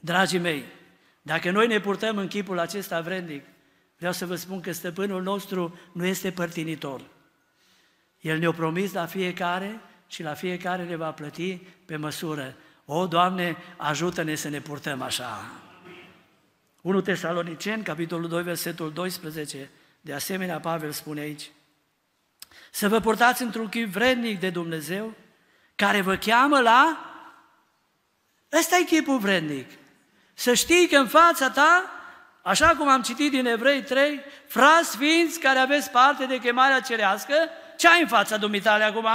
[0.00, 0.64] Dragii mei,
[1.22, 3.44] dacă noi ne purtăm în chipul acesta vrednic,
[3.96, 7.00] vreau să vă spun că stăpânul nostru nu este părtinitor.
[8.20, 12.54] El ne-a promis la fiecare și la fiecare le va plăti pe măsură.
[12.84, 15.50] O, Doamne, ajută-ne să ne purtăm așa.
[16.88, 19.70] 1 Tesaloniceni, capitolul 2, versetul 12,
[20.00, 21.50] de asemenea Pavel spune aici,
[22.70, 25.14] să vă purtați într-un chip vrednic de Dumnezeu,
[25.76, 27.10] care vă cheamă la...
[28.58, 29.70] Ăsta e chipul vrednic.
[30.34, 31.90] Să știi că în fața ta,
[32.42, 37.34] așa cum am citit din Evrei 3, frați sfinți care aveți parte de chemarea cerească,
[37.76, 39.08] ce ai în fața dumitale acum?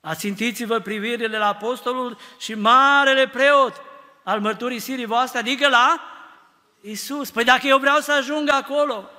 [0.00, 3.82] Ațintiți-vă privirile la apostolul și marele preot,
[4.22, 6.00] al mărturisirii voastre, adică la
[6.80, 7.30] Isus.
[7.30, 9.10] Păi dacă eu vreau să ajung acolo,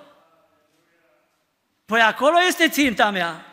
[1.85, 3.45] păi acolo este ținta mea.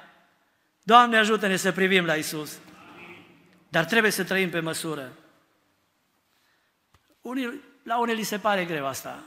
[0.83, 2.59] Doamne, ajută-ne să privim la Isus.
[3.69, 5.13] Dar trebuie să trăim pe măsură.
[7.21, 9.23] Unii, la unii li se pare greu asta.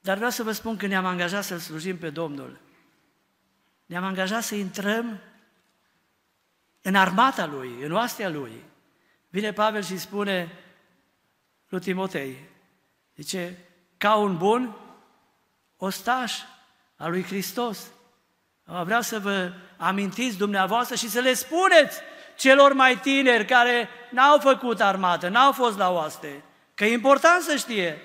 [0.00, 2.60] Dar vreau să vă spun că ne-am angajat să slujim pe Domnul.
[3.86, 5.20] Ne-am angajat să intrăm
[6.82, 8.64] în armata Lui, în oastea Lui.
[9.28, 10.58] Vine Pavel și spune
[11.74, 12.36] lui Timotei,
[13.16, 13.58] zice,
[13.96, 14.76] ca un bun
[15.76, 16.32] ostaș
[16.96, 17.86] al lui Hristos.
[18.64, 22.00] Vreau să vă amintiți dumneavoastră și să le spuneți
[22.36, 27.56] celor mai tineri care n-au făcut armată, n-au fost la oaste, că e important să
[27.56, 28.00] știe.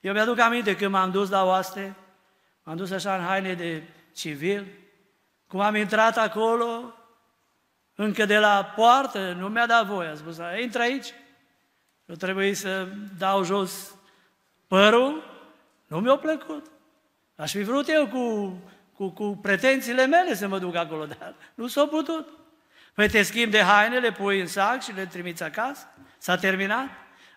[0.00, 1.94] Eu mi-aduc aminte când m-am dus la oaste,
[2.62, 3.82] m-am dus așa în haine de
[4.14, 4.66] civil,
[5.48, 6.94] cum am intrat acolo,
[7.94, 11.14] încă de la poartă, nu mi-a dat voie, a spus, intră aici.
[12.06, 12.88] Eu trebuie să
[13.18, 13.94] dau jos
[14.66, 15.40] părul,
[15.86, 16.66] nu mi-a plăcut.
[17.36, 18.56] Aș fi vrut eu cu,
[18.94, 22.28] cu, cu pretențiile mele să mă duc acolo, dar nu s-a putut.
[22.94, 25.86] Păi te schimbi de haine, le pui în sac și le trimiți acasă?
[26.18, 26.88] S-a terminat?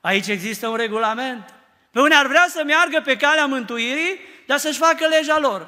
[0.02, 1.54] Aici există un regulament.
[1.92, 5.68] Pe unii ar vrea să meargă pe calea mântuirii, dar să-și facă legea lor.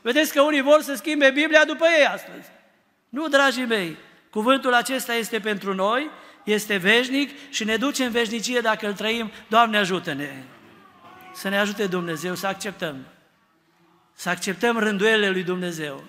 [0.00, 2.48] Vedeți că unii vor să schimbe Biblia după ei astăzi.
[3.08, 3.96] Nu, dragii mei,
[4.30, 6.10] cuvântul acesta este pentru noi,
[6.44, 9.30] este veșnic și ne duce în veșnicie dacă îl trăim.
[9.48, 10.42] Doamne ajută-ne!
[11.34, 13.06] Să ne ajute Dumnezeu să acceptăm.
[14.12, 16.04] Să acceptăm rânduielile lui Dumnezeu.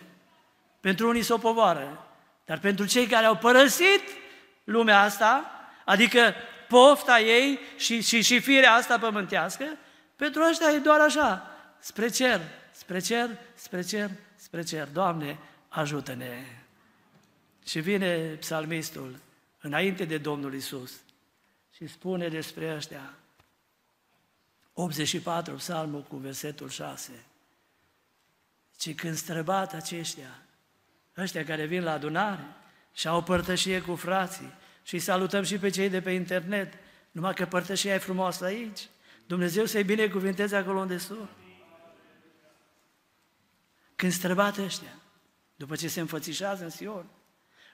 [0.80, 2.08] Pentru unii s-o povară,
[2.46, 4.02] dar pentru cei care au părăsit
[4.64, 5.52] lumea asta,
[5.86, 6.34] adică
[6.68, 9.66] pofta ei și, și, și firea asta pământească,
[10.16, 12.42] pentru ăștia e doar așa, spre cer,
[12.72, 14.88] spre cer, spre cer, spre cer.
[14.94, 15.38] Doamne,
[15.70, 16.46] ajută-ne!
[17.66, 19.16] Și vine psalmistul
[19.62, 20.92] înainte de Domnul Isus
[21.76, 23.14] și spune despre ăștia,
[24.74, 27.26] 84, psalmul cu versetul 6,
[28.78, 30.42] ci când străbat aceștia,
[31.18, 32.46] ăștia care vin la adunare
[32.94, 36.74] și au părtășie cu frații și salutăm și pe cei de pe internet,
[37.12, 38.90] numai că părtășia e frumoasă aici,
[39.26, 41.30] Dumnezeu să-i binecuvinteze acolo unde sunt.
[43.96, 44.96] Când străbat ăștia,
[45.56, 47.06] după ce se înfățișează în Sion,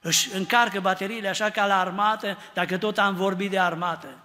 [0.02, 4.22] își încarcă bateriile așa ca la armată, dacă tot am vorbit de armată.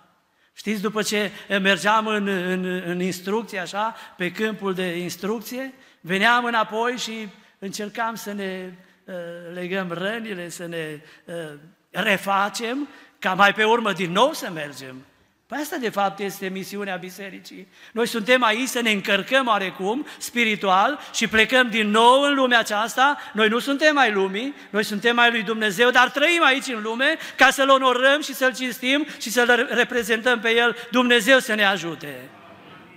[0.53, 6.97] Știți, după ce mergeam în, în, în instrucție, așa, pe câmpul de instrucție, veneam înapoi
[6.97, 8.73] și încercam să ne
[9.05, 9.13] uh,
[9.53, 11.59] legăm rănile, să ne uh,
[11.89, 12.87] refacem,
[13.19, 15.05] ca mai pe urmă din nou să mergem.
[15.53, 17.67] Păi asta de fapt este misiunea bisericii.
[17.91, 23.17] Noi suntem aici să ne încărcăm oarecum spiritual și plecăm din nou în lumea aceasta.
[23.33, 27.17] Noi nu suntem mai lumii, noi suntem mai lui Dumnezeu, dar trăim aici în lume
[27.35, 30.75] ca să-L onorăm și să-L cinstim și să-L reprezentăm pe El.
[30.91, 32.29] Dumnezeu să ne ajute.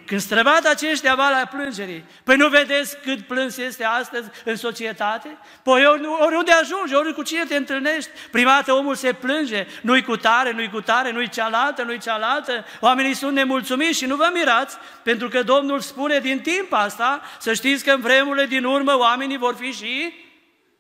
[0.06, 5.38] Când străbat aceștia valea plângerii, păi nu vedeți cât plâns este astăzi în societate?
[5.62, 5.84] Păi
[6.24, 10.52] oriunde ajungi, oriunde cu cine te întâlnești, prima dată omul se plânge, nu-i cu tare,
[10.52, 15.28] nu-i cu tare, nu-i cealaltă, nu-i cealaltă, oamenii sunt nemulțumiți și nu vă mirați, pentru
[15.28, 19.54] că Domnul spune din timp asta, să știți că în vremurile din urmă oamenii vor
[19.54, 20.24] fi și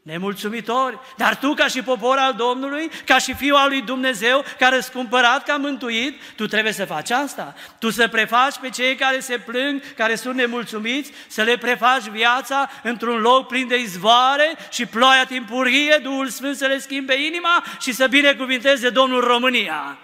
[0.06, 0.98] nemulțumitori.
[1.16, 4.90] Dar tu, ca și popor al Domnului, ca și fiul al lui Dumnezeu, care îți
[4.90, 7.54] cumpărat ca mântuit, tu trebuie să faci asta.
[7.78, 12.70] Tu să prefaci pe cei care se plâng, care sunt nemulțumiți, să le prefaci viața
[12.82, 17.92] într-un loc plin de izvoare și ploaia timpurie, Duhul Sfânt să le schimbe inima și
[17.92, 19.98] să binecuvinteze Domnul România.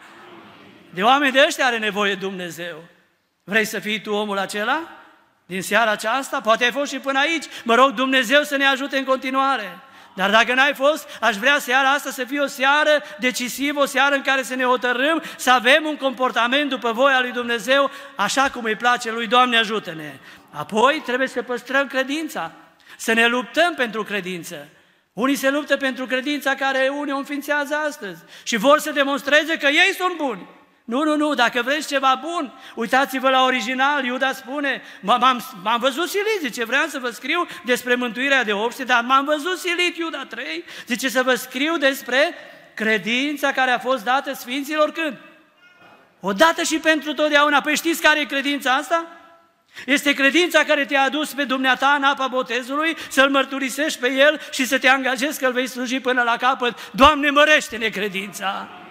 [0.90, 2.84] De oameni de ăștia are nevoie Dumnezeu.
[3.44, 4.88] Vrei să fii tu omul acela?
[5.46, 6.40] Din seara aceasta?
[6.40, 7.44] Poate ai fost și până aici.
[7.64, 9.78] Mă rog Dumnezeu să ne ajute în continuare.
[10.14, 14.14] Dar dacă n-ai fost, aș vrea seara asta să fie o seară decisivă, o seară
[14.14, 18.64] în care să ne hotărâm, să avem un comportament după voia lui Dumnezeu, așa cum
[18.64, 20.12] îi place lui, Doamne ajută-ne.
[20.50, 22.52] Apoi trebuie să păstrăm credința,
[22.96, 24.68] să ne luptăm pentru credință.
[25.12, 29.66] Unii se luptă pentru credința care unii o înființează astăzi și vor să demonstreze că
[29.66, 30.48] ei sunt buni.
[30.84, 36.08] Nu, nu, nu, dacă vreți ceva bun, uitați-vă la original, Iuda spune, m-am, m-am văzut
[36.08, 40.24] silit, zice, vreau să vă scriu despre mântuirea de obște, dar m-am văzut silit, Iuda
[40.24, 42.34] 3, zice să vă scriu despre
[42.74, 45.16] credința care a fost dată Sfinților când?
[46.20, 47.60] Odată și pentru totdeauna.
[47.60, 49.06] Păi știți care e credința asta?
[49.86, 54.66] Este credința care te-a adus pe dumneata în apa botezului, să-L mărturisești pe El și
[54.66, 56.90] să te angajezi că Îl vei sluji până la capăt.
[56.90, 58.81] Doamne, mărește-ne credința!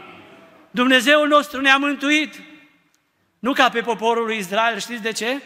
[0.72, 2.42] Dumnezeul nostru ne-a mântuit.
[3.40, 5.42] Nu ca pe poporul lui Israel, știți de ce?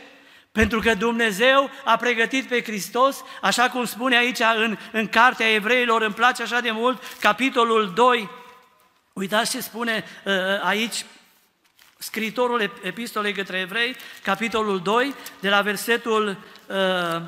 [0.52, 6.02] Pentru că Dumnezeu a pregătit pe Hristos, așa cum spune aici în, în Cartea Evreilor,
[6.02, 8.30] îmi place așa de mult, capitolul 2.
[9.14, 11.06] Uitați ce spune uh, aici,
[11.98, 17.22] scritorul epistolei către evrei, capitolul 2, de la versetul uh,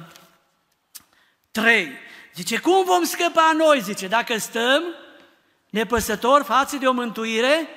[1.52, 1.92] 3.
[2.34, 3.82] Zice, cum vom scăpa noi?
[3.82, 4.84] Zice, dacă stăm
[5.70, 7.68] nepăsători față de o mântuire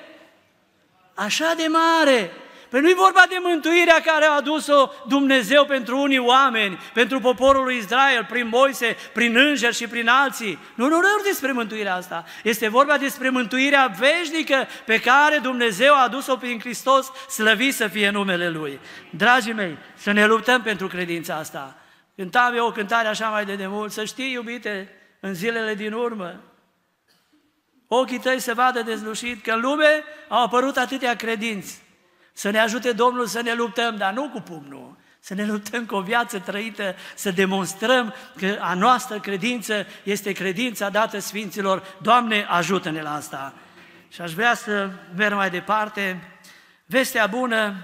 [1.13, 2.31] așa de mare.
[2.71, 7.77] Păi nu-i vorba de mântuirea care a adus-o Dumnezeu pentru unii oameni, pentru poporul lui
[7.77, 10.59] Israel, prin Moise, prin îngeri și prin alții.
[10.75, 12.25] Nu, nu, nu despre mântuirea asta.
[12.43, 18.09] Este vorba despre mântuirea veșnică pe care Dumnezeu a adus-o prin Hristos, slăvit să fie
[18.09, 18.79] numele Lui.
[19.09, 21.75] Dragii mei, să ne luptăm pentru credința asta.
[22.15, 24.89] Cântam eu o cântare așa mai de demult, să știi, iubite,
[25.19, 26.39] în zilele din urmă,
[27.93, 31.81] ochii tăi să vadă dezlușit că în lume au apărut atâtea credinți.
[32.33, 35.95] Să ne ajute Domnul să ne luptăm, dar nu cu pumnul, să ne luptăm cu
[35.95, 41.83] o viață trăită, să demonstrăm că a noastră credință este credința dată Sfinților.
[42.01, 43.53] Doamne, ajută-ne la asta!
[44.09, 46.37] Și aș vrea să merg mai departe.
[46.85, 47.75] Vestea bună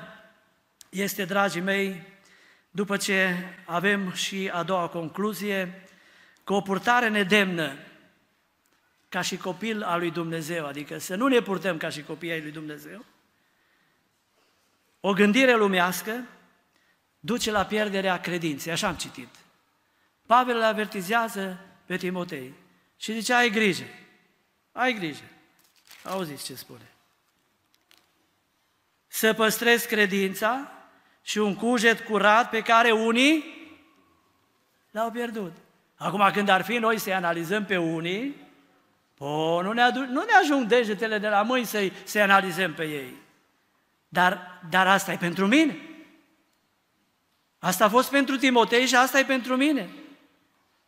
[0.89, 2.03] este, dragii mei,
[2.71, 3.35] după ce
[3.65, 5.83] avem și a doua concluzie,
[6.43, 7.71] că o purtare nedemnă
[9.09, 12.41] ca și copil al lui Dumnezeu, adică să nu ne purtăm ca și copii ai
[12.41, 13.05] lui Dumnezeu,
[14.99, 16.23] o gândire lumească
[17.19, 19.29] duce la pierderea credinței, așa am citit.
[20.25, 22.53] Pavel îl avertizează pe Timotei
[22.97, 23.85] și zice, ai grijă,
[24.71, 25.23] ai grijă.
[26.03, 26.91] Auziți ce spune.
[29.07, 30.71] Să păstrezi credința
[31.21, 33.43] și un cuget curat pe care unii
[34.91, 35.55] l-au pierdut.
[35.95, 38.46] Acum când ar fi noi să analizăm pe unii,
[39.17, 42.83] po, nu ne, adu- nu ne ajung degetele de la mâini să-i, să analizăm pe
[42.83, 43.13] ei.
[44.07, 45.77] Dar, dar asta e pentru mine.
[47.59, 49.89] Asta a fost pentru Timotei și asta e pentru mine.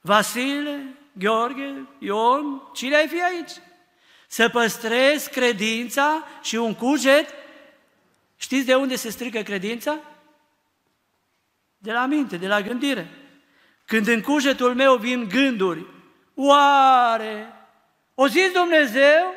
[0.02, 3.52] Vasile, Gheorghe, Ion, cine ai fi aici?
[4.28, 7.34] Să păstrezi credința și un cuget.
[8.38, 9.98] Știți de unde se strică credința?
[11.78, 13.10] De la minte, de la gândire.
[13.86, 15.86] Când în cugetul meu vin gânduri,
[16.36, 17.54] oare
[18.22, 19.34] o zis Dumnezeu?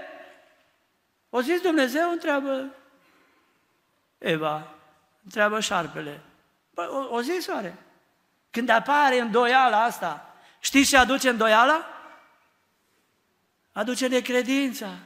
[1.31, 2.75] O zis Dumnezeu, întreabă
[4.19, 4.75] Eva,
[5.25, 6.21] întreabă șarpele.
[6.71, 7.77] Bă, o, o zis oare?
[8.51, 11.87] Când apare îndoiala asta, știți ce aduce îndoiala?
[13.73, 14.99] Aduce necredința.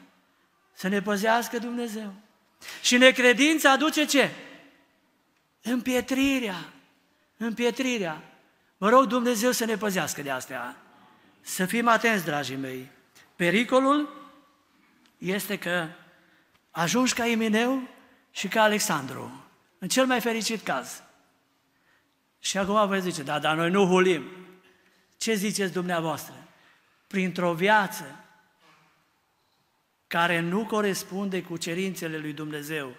[0.72, 2.12] Să ne păzească Dumnezeu.
[2.82, 4.30] Și necredința aduce ce?
[5.62, 6.72] Împietrirea.
[7.36, 8.22] Împietrirea.
[8.76, 10.76] Mă rog Dumnezeu să ne păzească de astea.
[11.40, 12.94] Să fim atenți, dragii mei.
[13.36, 14.28] Pericolul
[15.18, 15.88] este că
[16.70, 17.88] ajungi ca Emineu
[18.30, 19.44] și ca Alexandru,
[19.78, 21.02] în cel mai fericit caz.
[22.38, 24.24] Și acum vă zice, da, dar noi nu hulim.
[25.16, 26.34] Ce ziceți dumneavoastră?
[27.06, 28.24] Printr-o viață
[30.06, 32.94] care nu corespunde cu cerințele lui Dumnezeu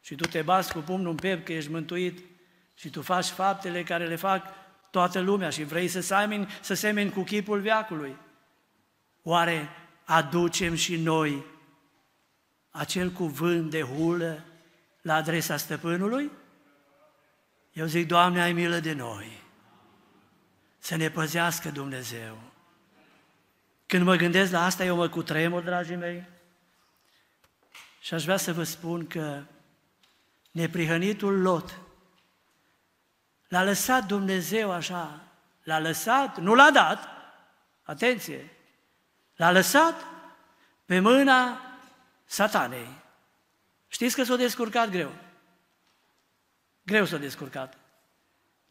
[0.00, 2.24] și tu te bați cu pumnul în piept că ești mântuit
[2.74, 4.46] și tu faci faptele care le fac
[4.90, 8.16] toată lumea și vrei să semeni, să semeni cu chipul viacului.
[9.22, 9.68] Oare
[10.04, 11.44] aducem și noi
[12.70, 14.44] acel cuvânt de hulă
[15.02, 16.30] la adresa stăpânului?
[17.72, 19.42] Eu zic, Doamne, ai milă de noi.
[20.78, 22.38] Să ne păzească Dumnezeu.
[23.86, 26.24] Când mă gândesc la asta, eu mă cutremur, dragii mei,
[28.00, 29.42] și aș vrea să vă spun că
[30.50, 31.80] neprihănitul Lot
[33.48, 35.20] l-a lăsat Dumnezeu așa,
[35.62, 37.08] l-a lăsat, nu l-a dat,
[37.82, 38.51] atenție,
[39.42, 40.06] L-a lăsat
[40.84, 41.60] pe mâna
[42.24, 42.88] satanei.
[43.88, 45.12] Știți că s-a descurcat greu.
[46.82, 47.78] Greu s-a descurcat.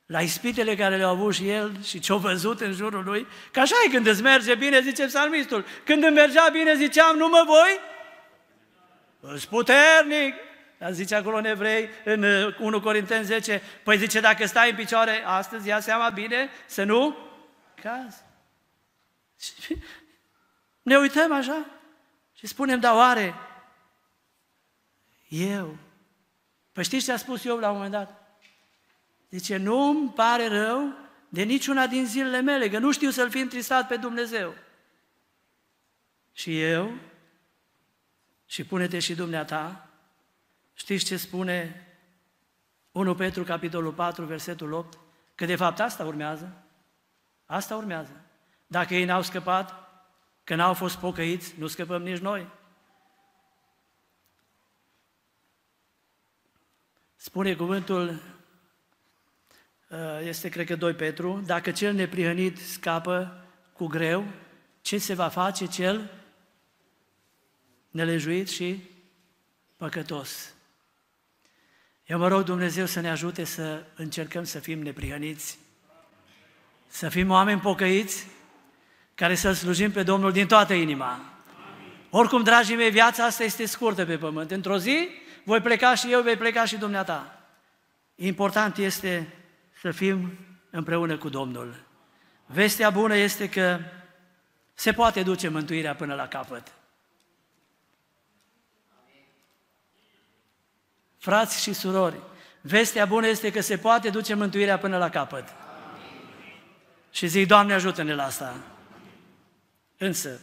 [0.06, 3.76] La ispitele care le-au avut și el și ce-au văzut în jurul lui, că așa
[3.86, 5.66] e când îți merge bine, zice psalmistul.
[5.84, 7.80] Când îmi mergea bine, ziceam, nu mă voi?
[9.34, 10.34] Îți puternic,
[10.78, 12.24] dar zice acolo în evrei, în
[12.60, 16.84] 1 uh, Corinteni 10, păi zice, dacă stai în picioare astăzi, ia seama bine să
[16.84, 17.18] nu
[17.82, 18.24] caz.
[20.82, 21.66] Ne uităm așa
[22.34, 23.36] și spunem, da oare
[25.30, 25.78] eu?
[26.72, 28.40] Păi știți ce a spus eu la un moment dat?
[29.30, 30.94] Zice, nu îmi pare rău
[31.30, 34.54] de niciuna din zilele mele, că nu știu să-L fi întristat pe Dumnezeu.
[36.34, 36.92] Și eu,
[38.46, 39.88] și pune-te și dumneata,
[40.74, 41.86] știți ce spune
[42.92, 44.98] 1 Petru, capitolul 4, versetul 8?
[45.36, 46.64] Că de fapt asta urmează.
[47.46, 48.22] Asta urmează.
[48.68, 49.81] Dacă ei n-au scăpat,
[50.52, 52.48] Că n-au fost pocăiți, nu scăpăm nici noi.
[57.16, 58.22] Spune cuvântul,
[59.90, 64.26] uh, este cred că 2 Petru, dacă cel neprihănit scapă cu greu,
[64.82, 66.12] ce se va face cel
[67.90, 68.90] nelejuit și
[69.78, 70.54] păcătos?
[72.06, 75.60] Eu mă rog Dumnezeu să ne ajute să încercăm să fim neprihăniți,
[76.88, 78.28] să fim oameni pocăiți,
[79.22, 81.20] care să slujim pe Domnul din toată inima.
[82.10, 84.52] Oricum, dragii mei, viața asta este scurtă pe pământ.
[84.52, 85.08] Într-o zi
[85.44, 87.42] voi pleca și eu, vei pleca și dumneata.
[88.16, 89.34] Important este
[89.82, 90.38] să fim
[90.70, 91.84] împreună cu Domnul.
[92.46, 93.80] Vestea bună este că
[94.74, 96.72] se poate duce mântuirea până la capăt.
[101.18, 102.20] Frați și surori,
[102.62, 105.54] vestea bună este că se poate duce mântuirea până la capăt.
[107.12, 108.56] Și zic, Doamne, ajută-ne la asta.
[110.02, 110.40] Însă,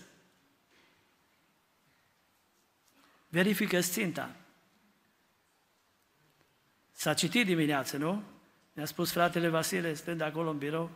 [3.28, 4.36] verifică ținta.
[6.92, 8.22] S-a citit dimineață, nu?
[8.72, 10.90] Mi-a spus fratele Vasile, stând acolo în birou,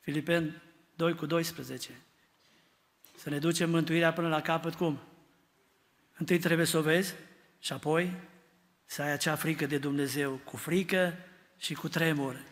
[0.00, 0.62] Filipen
[0.94, 1.90] 2 cu 12.
[3.16, 5.00] Să ne ducem mântuirea până la capăt cum?
[6.16, 7.14] Întâi trebuie să o vezi
[7.58, 8.14] și apoi
[8.84, 11.18] să ai acea frică de Dumnezeu, cu frică
[11.58, 12.42] și cu tremur.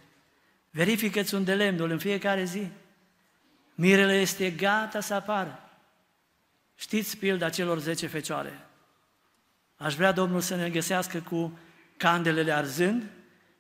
[0.71, 2.71] Verifică-ți unde lemnul în fiecare zi.
[3.81, 5.59] Mirele este gata să apară.
[6.75, 8.67] Știți pilda celor zece fecioare?
[9.77, 11.59] Aș vrea Domnul să ne găsească cu
[11.97, 13.03] candelele arzând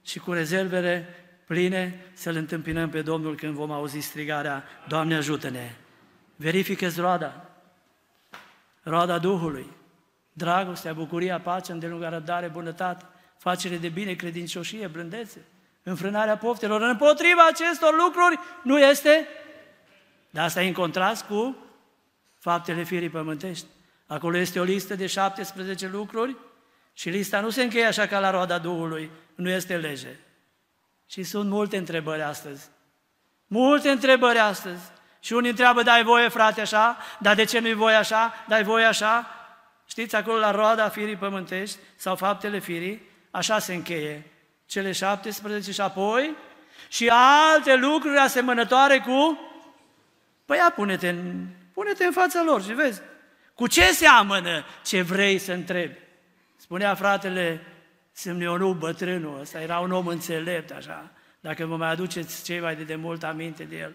[0.03, 1.09] și cu rezervele
[1.47, 5.75] pline să-L întâmpinăm pe Domnul când vom auzi strigarea, Doamne ajută-ne!
[6.37, 7.51] Verifică-ți roada,
[8.83, 9.67] roada Duhului,
[10.33, 13.05] dragostea, bucuria, pacea, îndelungarea răbdare, bunătate,
[13.39, 15.45] facere de bine, credincioșie, blândețe,
[15.83, 16.81] înfrânarea poftelor.
[16.81, 19.27] Împotriva acestor lucruri nu este,
[20.31, 21.57] dar asta e în contrast cu
[22.39, 23.67] faptele firii pământești.
[24.07, 26.37] Acolo este o listă de 17 lucruri
[26.93, 30.17] și lista nu se încheie așa ca la roada Duhului, nu este lege.
[31.07, 32.69] Și sunt multe întrebări astăzi.
[33.47, 34.83] Multe întrebări astăzi.
[35.21, 36.97] Și unii întreabă, dai voie frate așa?
[37.19, 38.35] Dar de ce nu-i voie așa?
[38.49, 39.31] Dai voie așa?
[39.87, 44.31] Știți, acolo la roada firii pământești sau faptele firii, așa se încheie.
[44.67, 46.37] Cele 17 și apoi
[46.89, 47.13] și
[47.53, 49.39] alte lucruri asemănătoare cu...
[50.51, 53.01] Păi ia, pune-te în, pune-te în fața lor și vezi.
[53.55, 55.99] Cu ce seamănă ce vrei să întrebi?
[56.57, 57.61] Spunea fratele
[58.13, 62.83] Semnionu, bătrânul, ăsta era un om înțelept, așa, dacă vă mai aduceți cei mai de
[62.83, 63.95] demult aminte de el.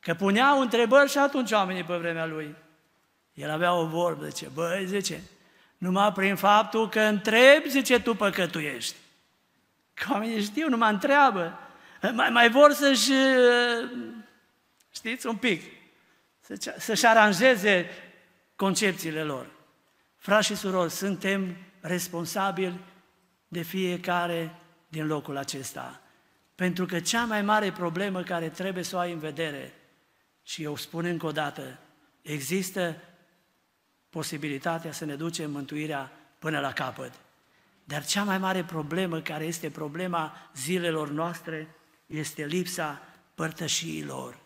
[0.00, 2.54] Că puneau întrebări și atunci oamenii pe vremea lui.
[3.34, 5.22] El avea o vorbă, zice, băi, zice,
[5.78, 8.96] numai prin faptul că întrebi, zice, tu păcătuiești.
[9.94, 11.58] Că oamenii știu, nu mă întreabă.
[12.14, 13.12] Mai, mai vor să-și,
[14.94, 15.62] știți, un pic,
[16.78, 17.86] să-și aranjeze
[18.56, 19.50] concepțiile lor.
[20.16, 22.80] Frați și surori, suntem responsabili
[23.48, 24.54] de fiecare
[24.88, 26.00] din locul acesta.
[26.54, 29.74] Pentru că cea mai mare problemă care trebuie să o ai în vedere,
[30.42, 31.78] și eu spun încă o dată,
[32.22, 32.96] există
[34.10, 37.12] posibilitatea să ne ducem mântuirea până la capăt.
[37.84, 41.74] Dar cea mai mare problemă, care este problema zilelor noastre,
[42.06, 43.02] este lipsa
[43.34, 44.41] părtășiilor.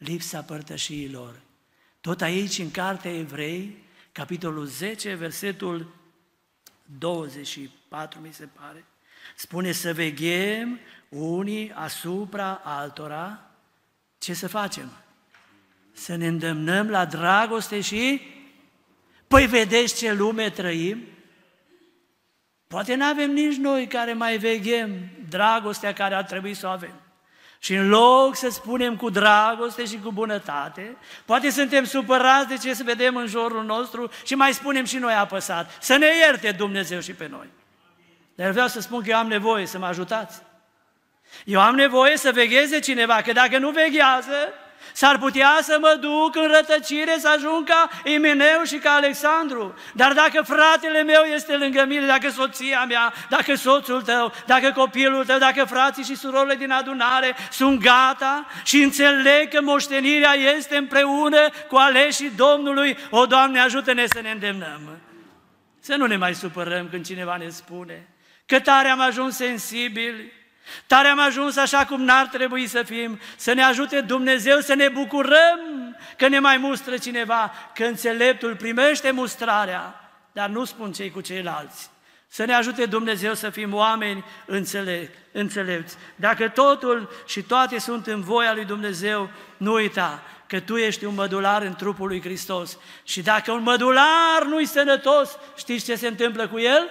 [0.00, 1.40] Lipsa părtășiilor.
[2.00, 5.94] Tot aici, în Cartea Evrei, capitolul 10, versetul
[6.98, 8.84] 24, mi se pare,
[9.36, 10.78] spune să veghem
[11.08, 13.50] unii asupra altora,
[14.18, 14.92] ce să facem?
[15.92, 18.20] Să ne îndemnăm la dragoste și
[19.30, 21.02] Păi vedeți ce lume trăim?
[22.66, 27.00] Poate nu avem nici noi care mai veghem dragostea care ar trebui să o avem.
[27.62, 32.74] Și în loc să spunem cu dragoste și cu bunătate, poate suntem supărați de ce
[32.74, 35.76] să vedem în jurul nostru și mai spunem și noi apăsat.
[35.80, 37.46] Să ne ierte Dumnezeu și pe noi.
[38.34, 40.42] Dar vreau să spun că eu am nevoie să mă ajutați.
[41.44, 44.52] Eu am nevoie să vegheze cineva, că dacă nu veghează,
[44.92, 49.74] S-ar putea să mă duc în rătăcire, să ajung ca Imeneu și ca Alexandru.
[49.92, 55.24] Dar dacă fratele meu este lângă mine, dacă soția mea, dacă soțul tău, dacă copilul
[55.24, 61.48] tău, dacă frații și surorile din adunare sunt gata și înțeleg că moștenirea este împreună
[61.68, 64.98] cu aleșii Domnului, o, Doamne, ajută-ne să ne îndemnăm.
[65.80, 68.08] Să nu ne mai supărăm când cineva ne spune
[68.50, 70.32] că tare am ajuns sensibili,
[70.86, 74.88] Tare am ajuns așa cum n-ar trebui să fim, să ne ajute Dumnezeu să ne
[74.88, 75.60] bucurăm
[76.16, 81.90] că ne mai mustră cineva, că înțeleptul primește mustrarea, dar nu spun cei cu ceilalți.
[82.28, 85.96] Să ne ajute Dumnezeu să fim oameni înțele- înțelepți.
[86.16, 91.14] Dacă totul și toate sunt în voia lui Dumnezeu, nu uita că tu ești un
[91.14, 92.78] mădular în trupul lui Hristos.
[93.04, 96.90] Și dacă un mădular nu-i sănătos, știți ce se întâmplă cu el?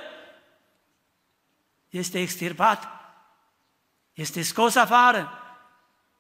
[1.89, 2.99] Este extirpat
[4.20, 5.32] este scos afară.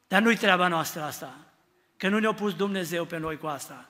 [0.07, 1.35] Dar nu-i treaba noastră asta,
[1.97, 3.85] că nu ne-a pus Dumnezeu pe noi cu asta.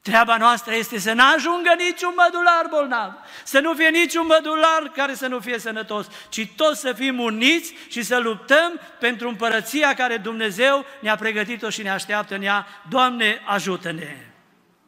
[0.00, 3.12] Treaba noastră este să nu ajungă niciun mădular bolnav,
[3.44, 7.74] să nu fie niciun mădular care să nu fie sănătos, ci toți să fim uniți
[7.88, 12.66] și să luptăm pentru împărăția care Dumnezeu ne-a pregătit-o și ne așteaptă în ea.
[12.88, 14.16] Doamne, ajută-ne!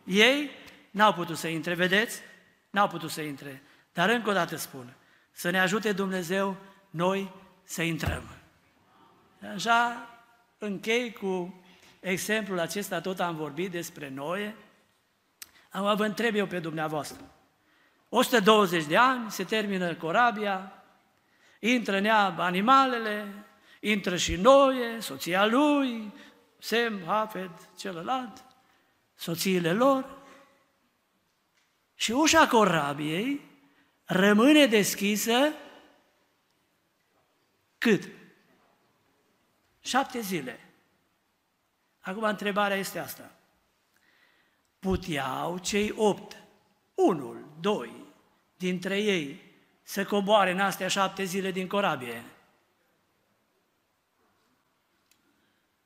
[0.05, 0.51] Ei
[0.91, 2.21] n-au putut să intre, vedeți?
[2.71, 3.63] N-au putut să intre.
[3.93, 4.95] Dar încă o dată spun,
[5.33, 6.57] să ne ajute Dumnezeu
[6.91, 7.33] noi
[7.65, 8.34] să intrăm.
[9.53, 10.09] Așa
[10.59, 11.65] închei cu
[12.01, 14.55] exemplul acesta, tot am vorbit despre noi.
[15.71, 17.35] Am vă întreb eu pe dumneavoastră.
[18.09, 20.83] 120 de ani, se termină corabia,
[21.59, 23.47] intră în ea animalele,
[23.81, 26.13] intră și Noe, soția lui,
[26.59, 28.45] Sem, Hafed, celălalt,
[29.15, 30.23] soțiile lor.
[31.95, 33.41] Și ușa corabiei
[34.05, 35.53] rămâne deschisă
[37.79, 38.09] cât?
[39.85, 40.61] Șapte zile.
[42.01, 43.31] Acum întrebarea este asta.
[44.79, 46.37] Puteau cei opt,
[46.95, 47.93] unul, doi,
[48.57, 49.41] dintre ei,
[49.83, 52.25] să coboare în astea șapte zile din corabie?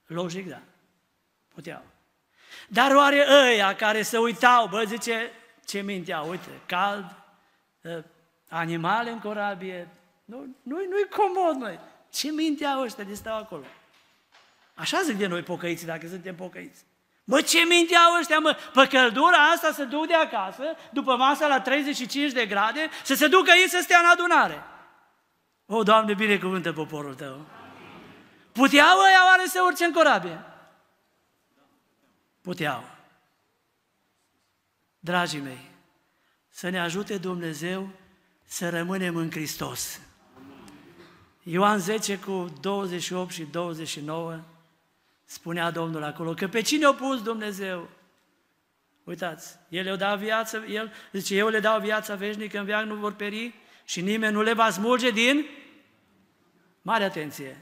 [0.06, 0.62] Logic, da.
[1.48, 1.82] Puteau.
[2.68, 5.30] Dar oare ăia care se uitau, bă, zice,
[5.64, 7.16] ce mintea, uite, cald,
[7.84, 8.04] ă,
[8.48, 9.88] animale în corabie,
[10.24, 11.80] nu, nu, nu-i comod, măi.
[12.10, 13.64] Ce mintea ăștia de stau acolo?
[14.78, 16.84] Așa zic de noi pocăiți, dacă suntem pocăiți.
[17.24, 18.56] Mă, ce minte au ăștia, mă?
[18.72, 23.26] Pe căldura asta să duc de acasă, după masa la 35 de grade, să se
[23.26, 24.62] ducă ei să stea în adunare.
[25.66, 27.46] O, Doamne, binecuvântă poporul Tău.
[28.52, 30.44] Puteau ăia oare să urce în corabie?
[32.40, 32.84] Puteau.
[34.98, 35.70] Dragii mei,
[36.48, 37.88] să ne ajute Dumnezeu
[38.44, 40.00] să rămânem în Hristos.
[41.42, 44.40] Ioan 10 cu 28 și 29
[45.28, 47.88] spunea Domnul acolo, că pe cine a pus Dumnezeu?
[49.04, 52.94] Uitați, El le dau viață, El zice, eu le dau viața veșnică, în viață nu
[52.94, 53.54] vor peri
[53.84, 55.46] și nimeni nu le va smulge din...
[56.82, 57.56] Mare atenție!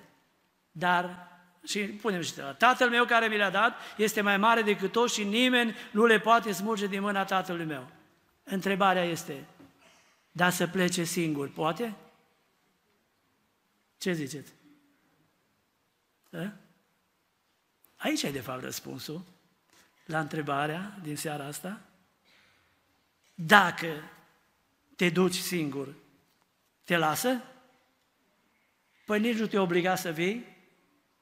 [0.70, 1.28] Dar,
[1.64, 5.24] și punem și Tatăl meu care mi le-a dat este mai mare decât toți și
[5.24, 7.88] nimeni nu le poate smulge din mâna Tatălui meu.
[8.44, 9.44] Întrebarea este,
[10.32, 11.96] da să plece singur, poate?
[13.98, 14.52] Ce ziceți?
[16.30, 16.52] Da?
[18.06, 19.22] Aici ai de fapt răspunsul
[20.04, 21.80] la întrebarea din seara asta.
[23.34, 24.10] Dacă
[24.96, 25.94] te duci singur,
[26.84, 27.42] te lasă?
[29.06, 30.56] Păi nici nu te obliga să vii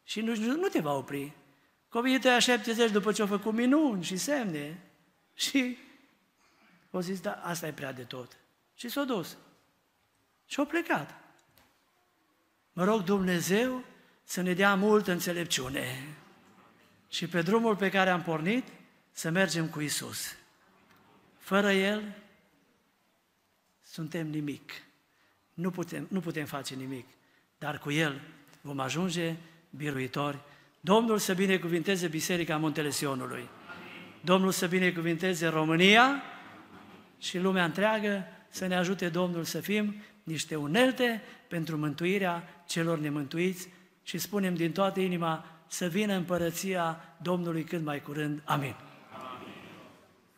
[0.03, 1.33] și nu, nu te va opri.
[1.89, 4.83] Copiii tăi aștepte după ce au făcut minuni și semne
[5.35, 5.77] și
[6.91, 8.37] au zis, da, asta e prea de tot.
[8.75, 9.37] Și s-au dus.
[10.47, 11.15] Și au plecat.
[12.73, 13.85] Mă rog Dumnezeu
[14.25, 16.17] să ne dea multă înțelepciune
[17.15, 18.65] și pe drumul pe care am pornit
[19.13, 20.37] să mergem cu Isus.
[21.39, 22.03] Fără El
[23.83, 24.73] suntem nimic.
[25.55, 27.07] Nu putem, nu putem face nimic,
[27.59, 28.21] dar cu El
[28.61, 29.35] vom ajunge
[29.71, 30.39] biruitori.
[30.81, 33.49] Domnul să binecuvinteze Biserica Muntele Sionului.
[34.21, 36.23] Domnul să binecuvinteze România
[37.19, 43.69] și lumea întreagă, să ne ajute Domnul să fim niște unelte pentru mântuirea celor nemântuiți
[44.03, 48.43] și spunem din toată inima să vină împărăția Domnului cât mai curând.
[48.45, 48.75] Amin.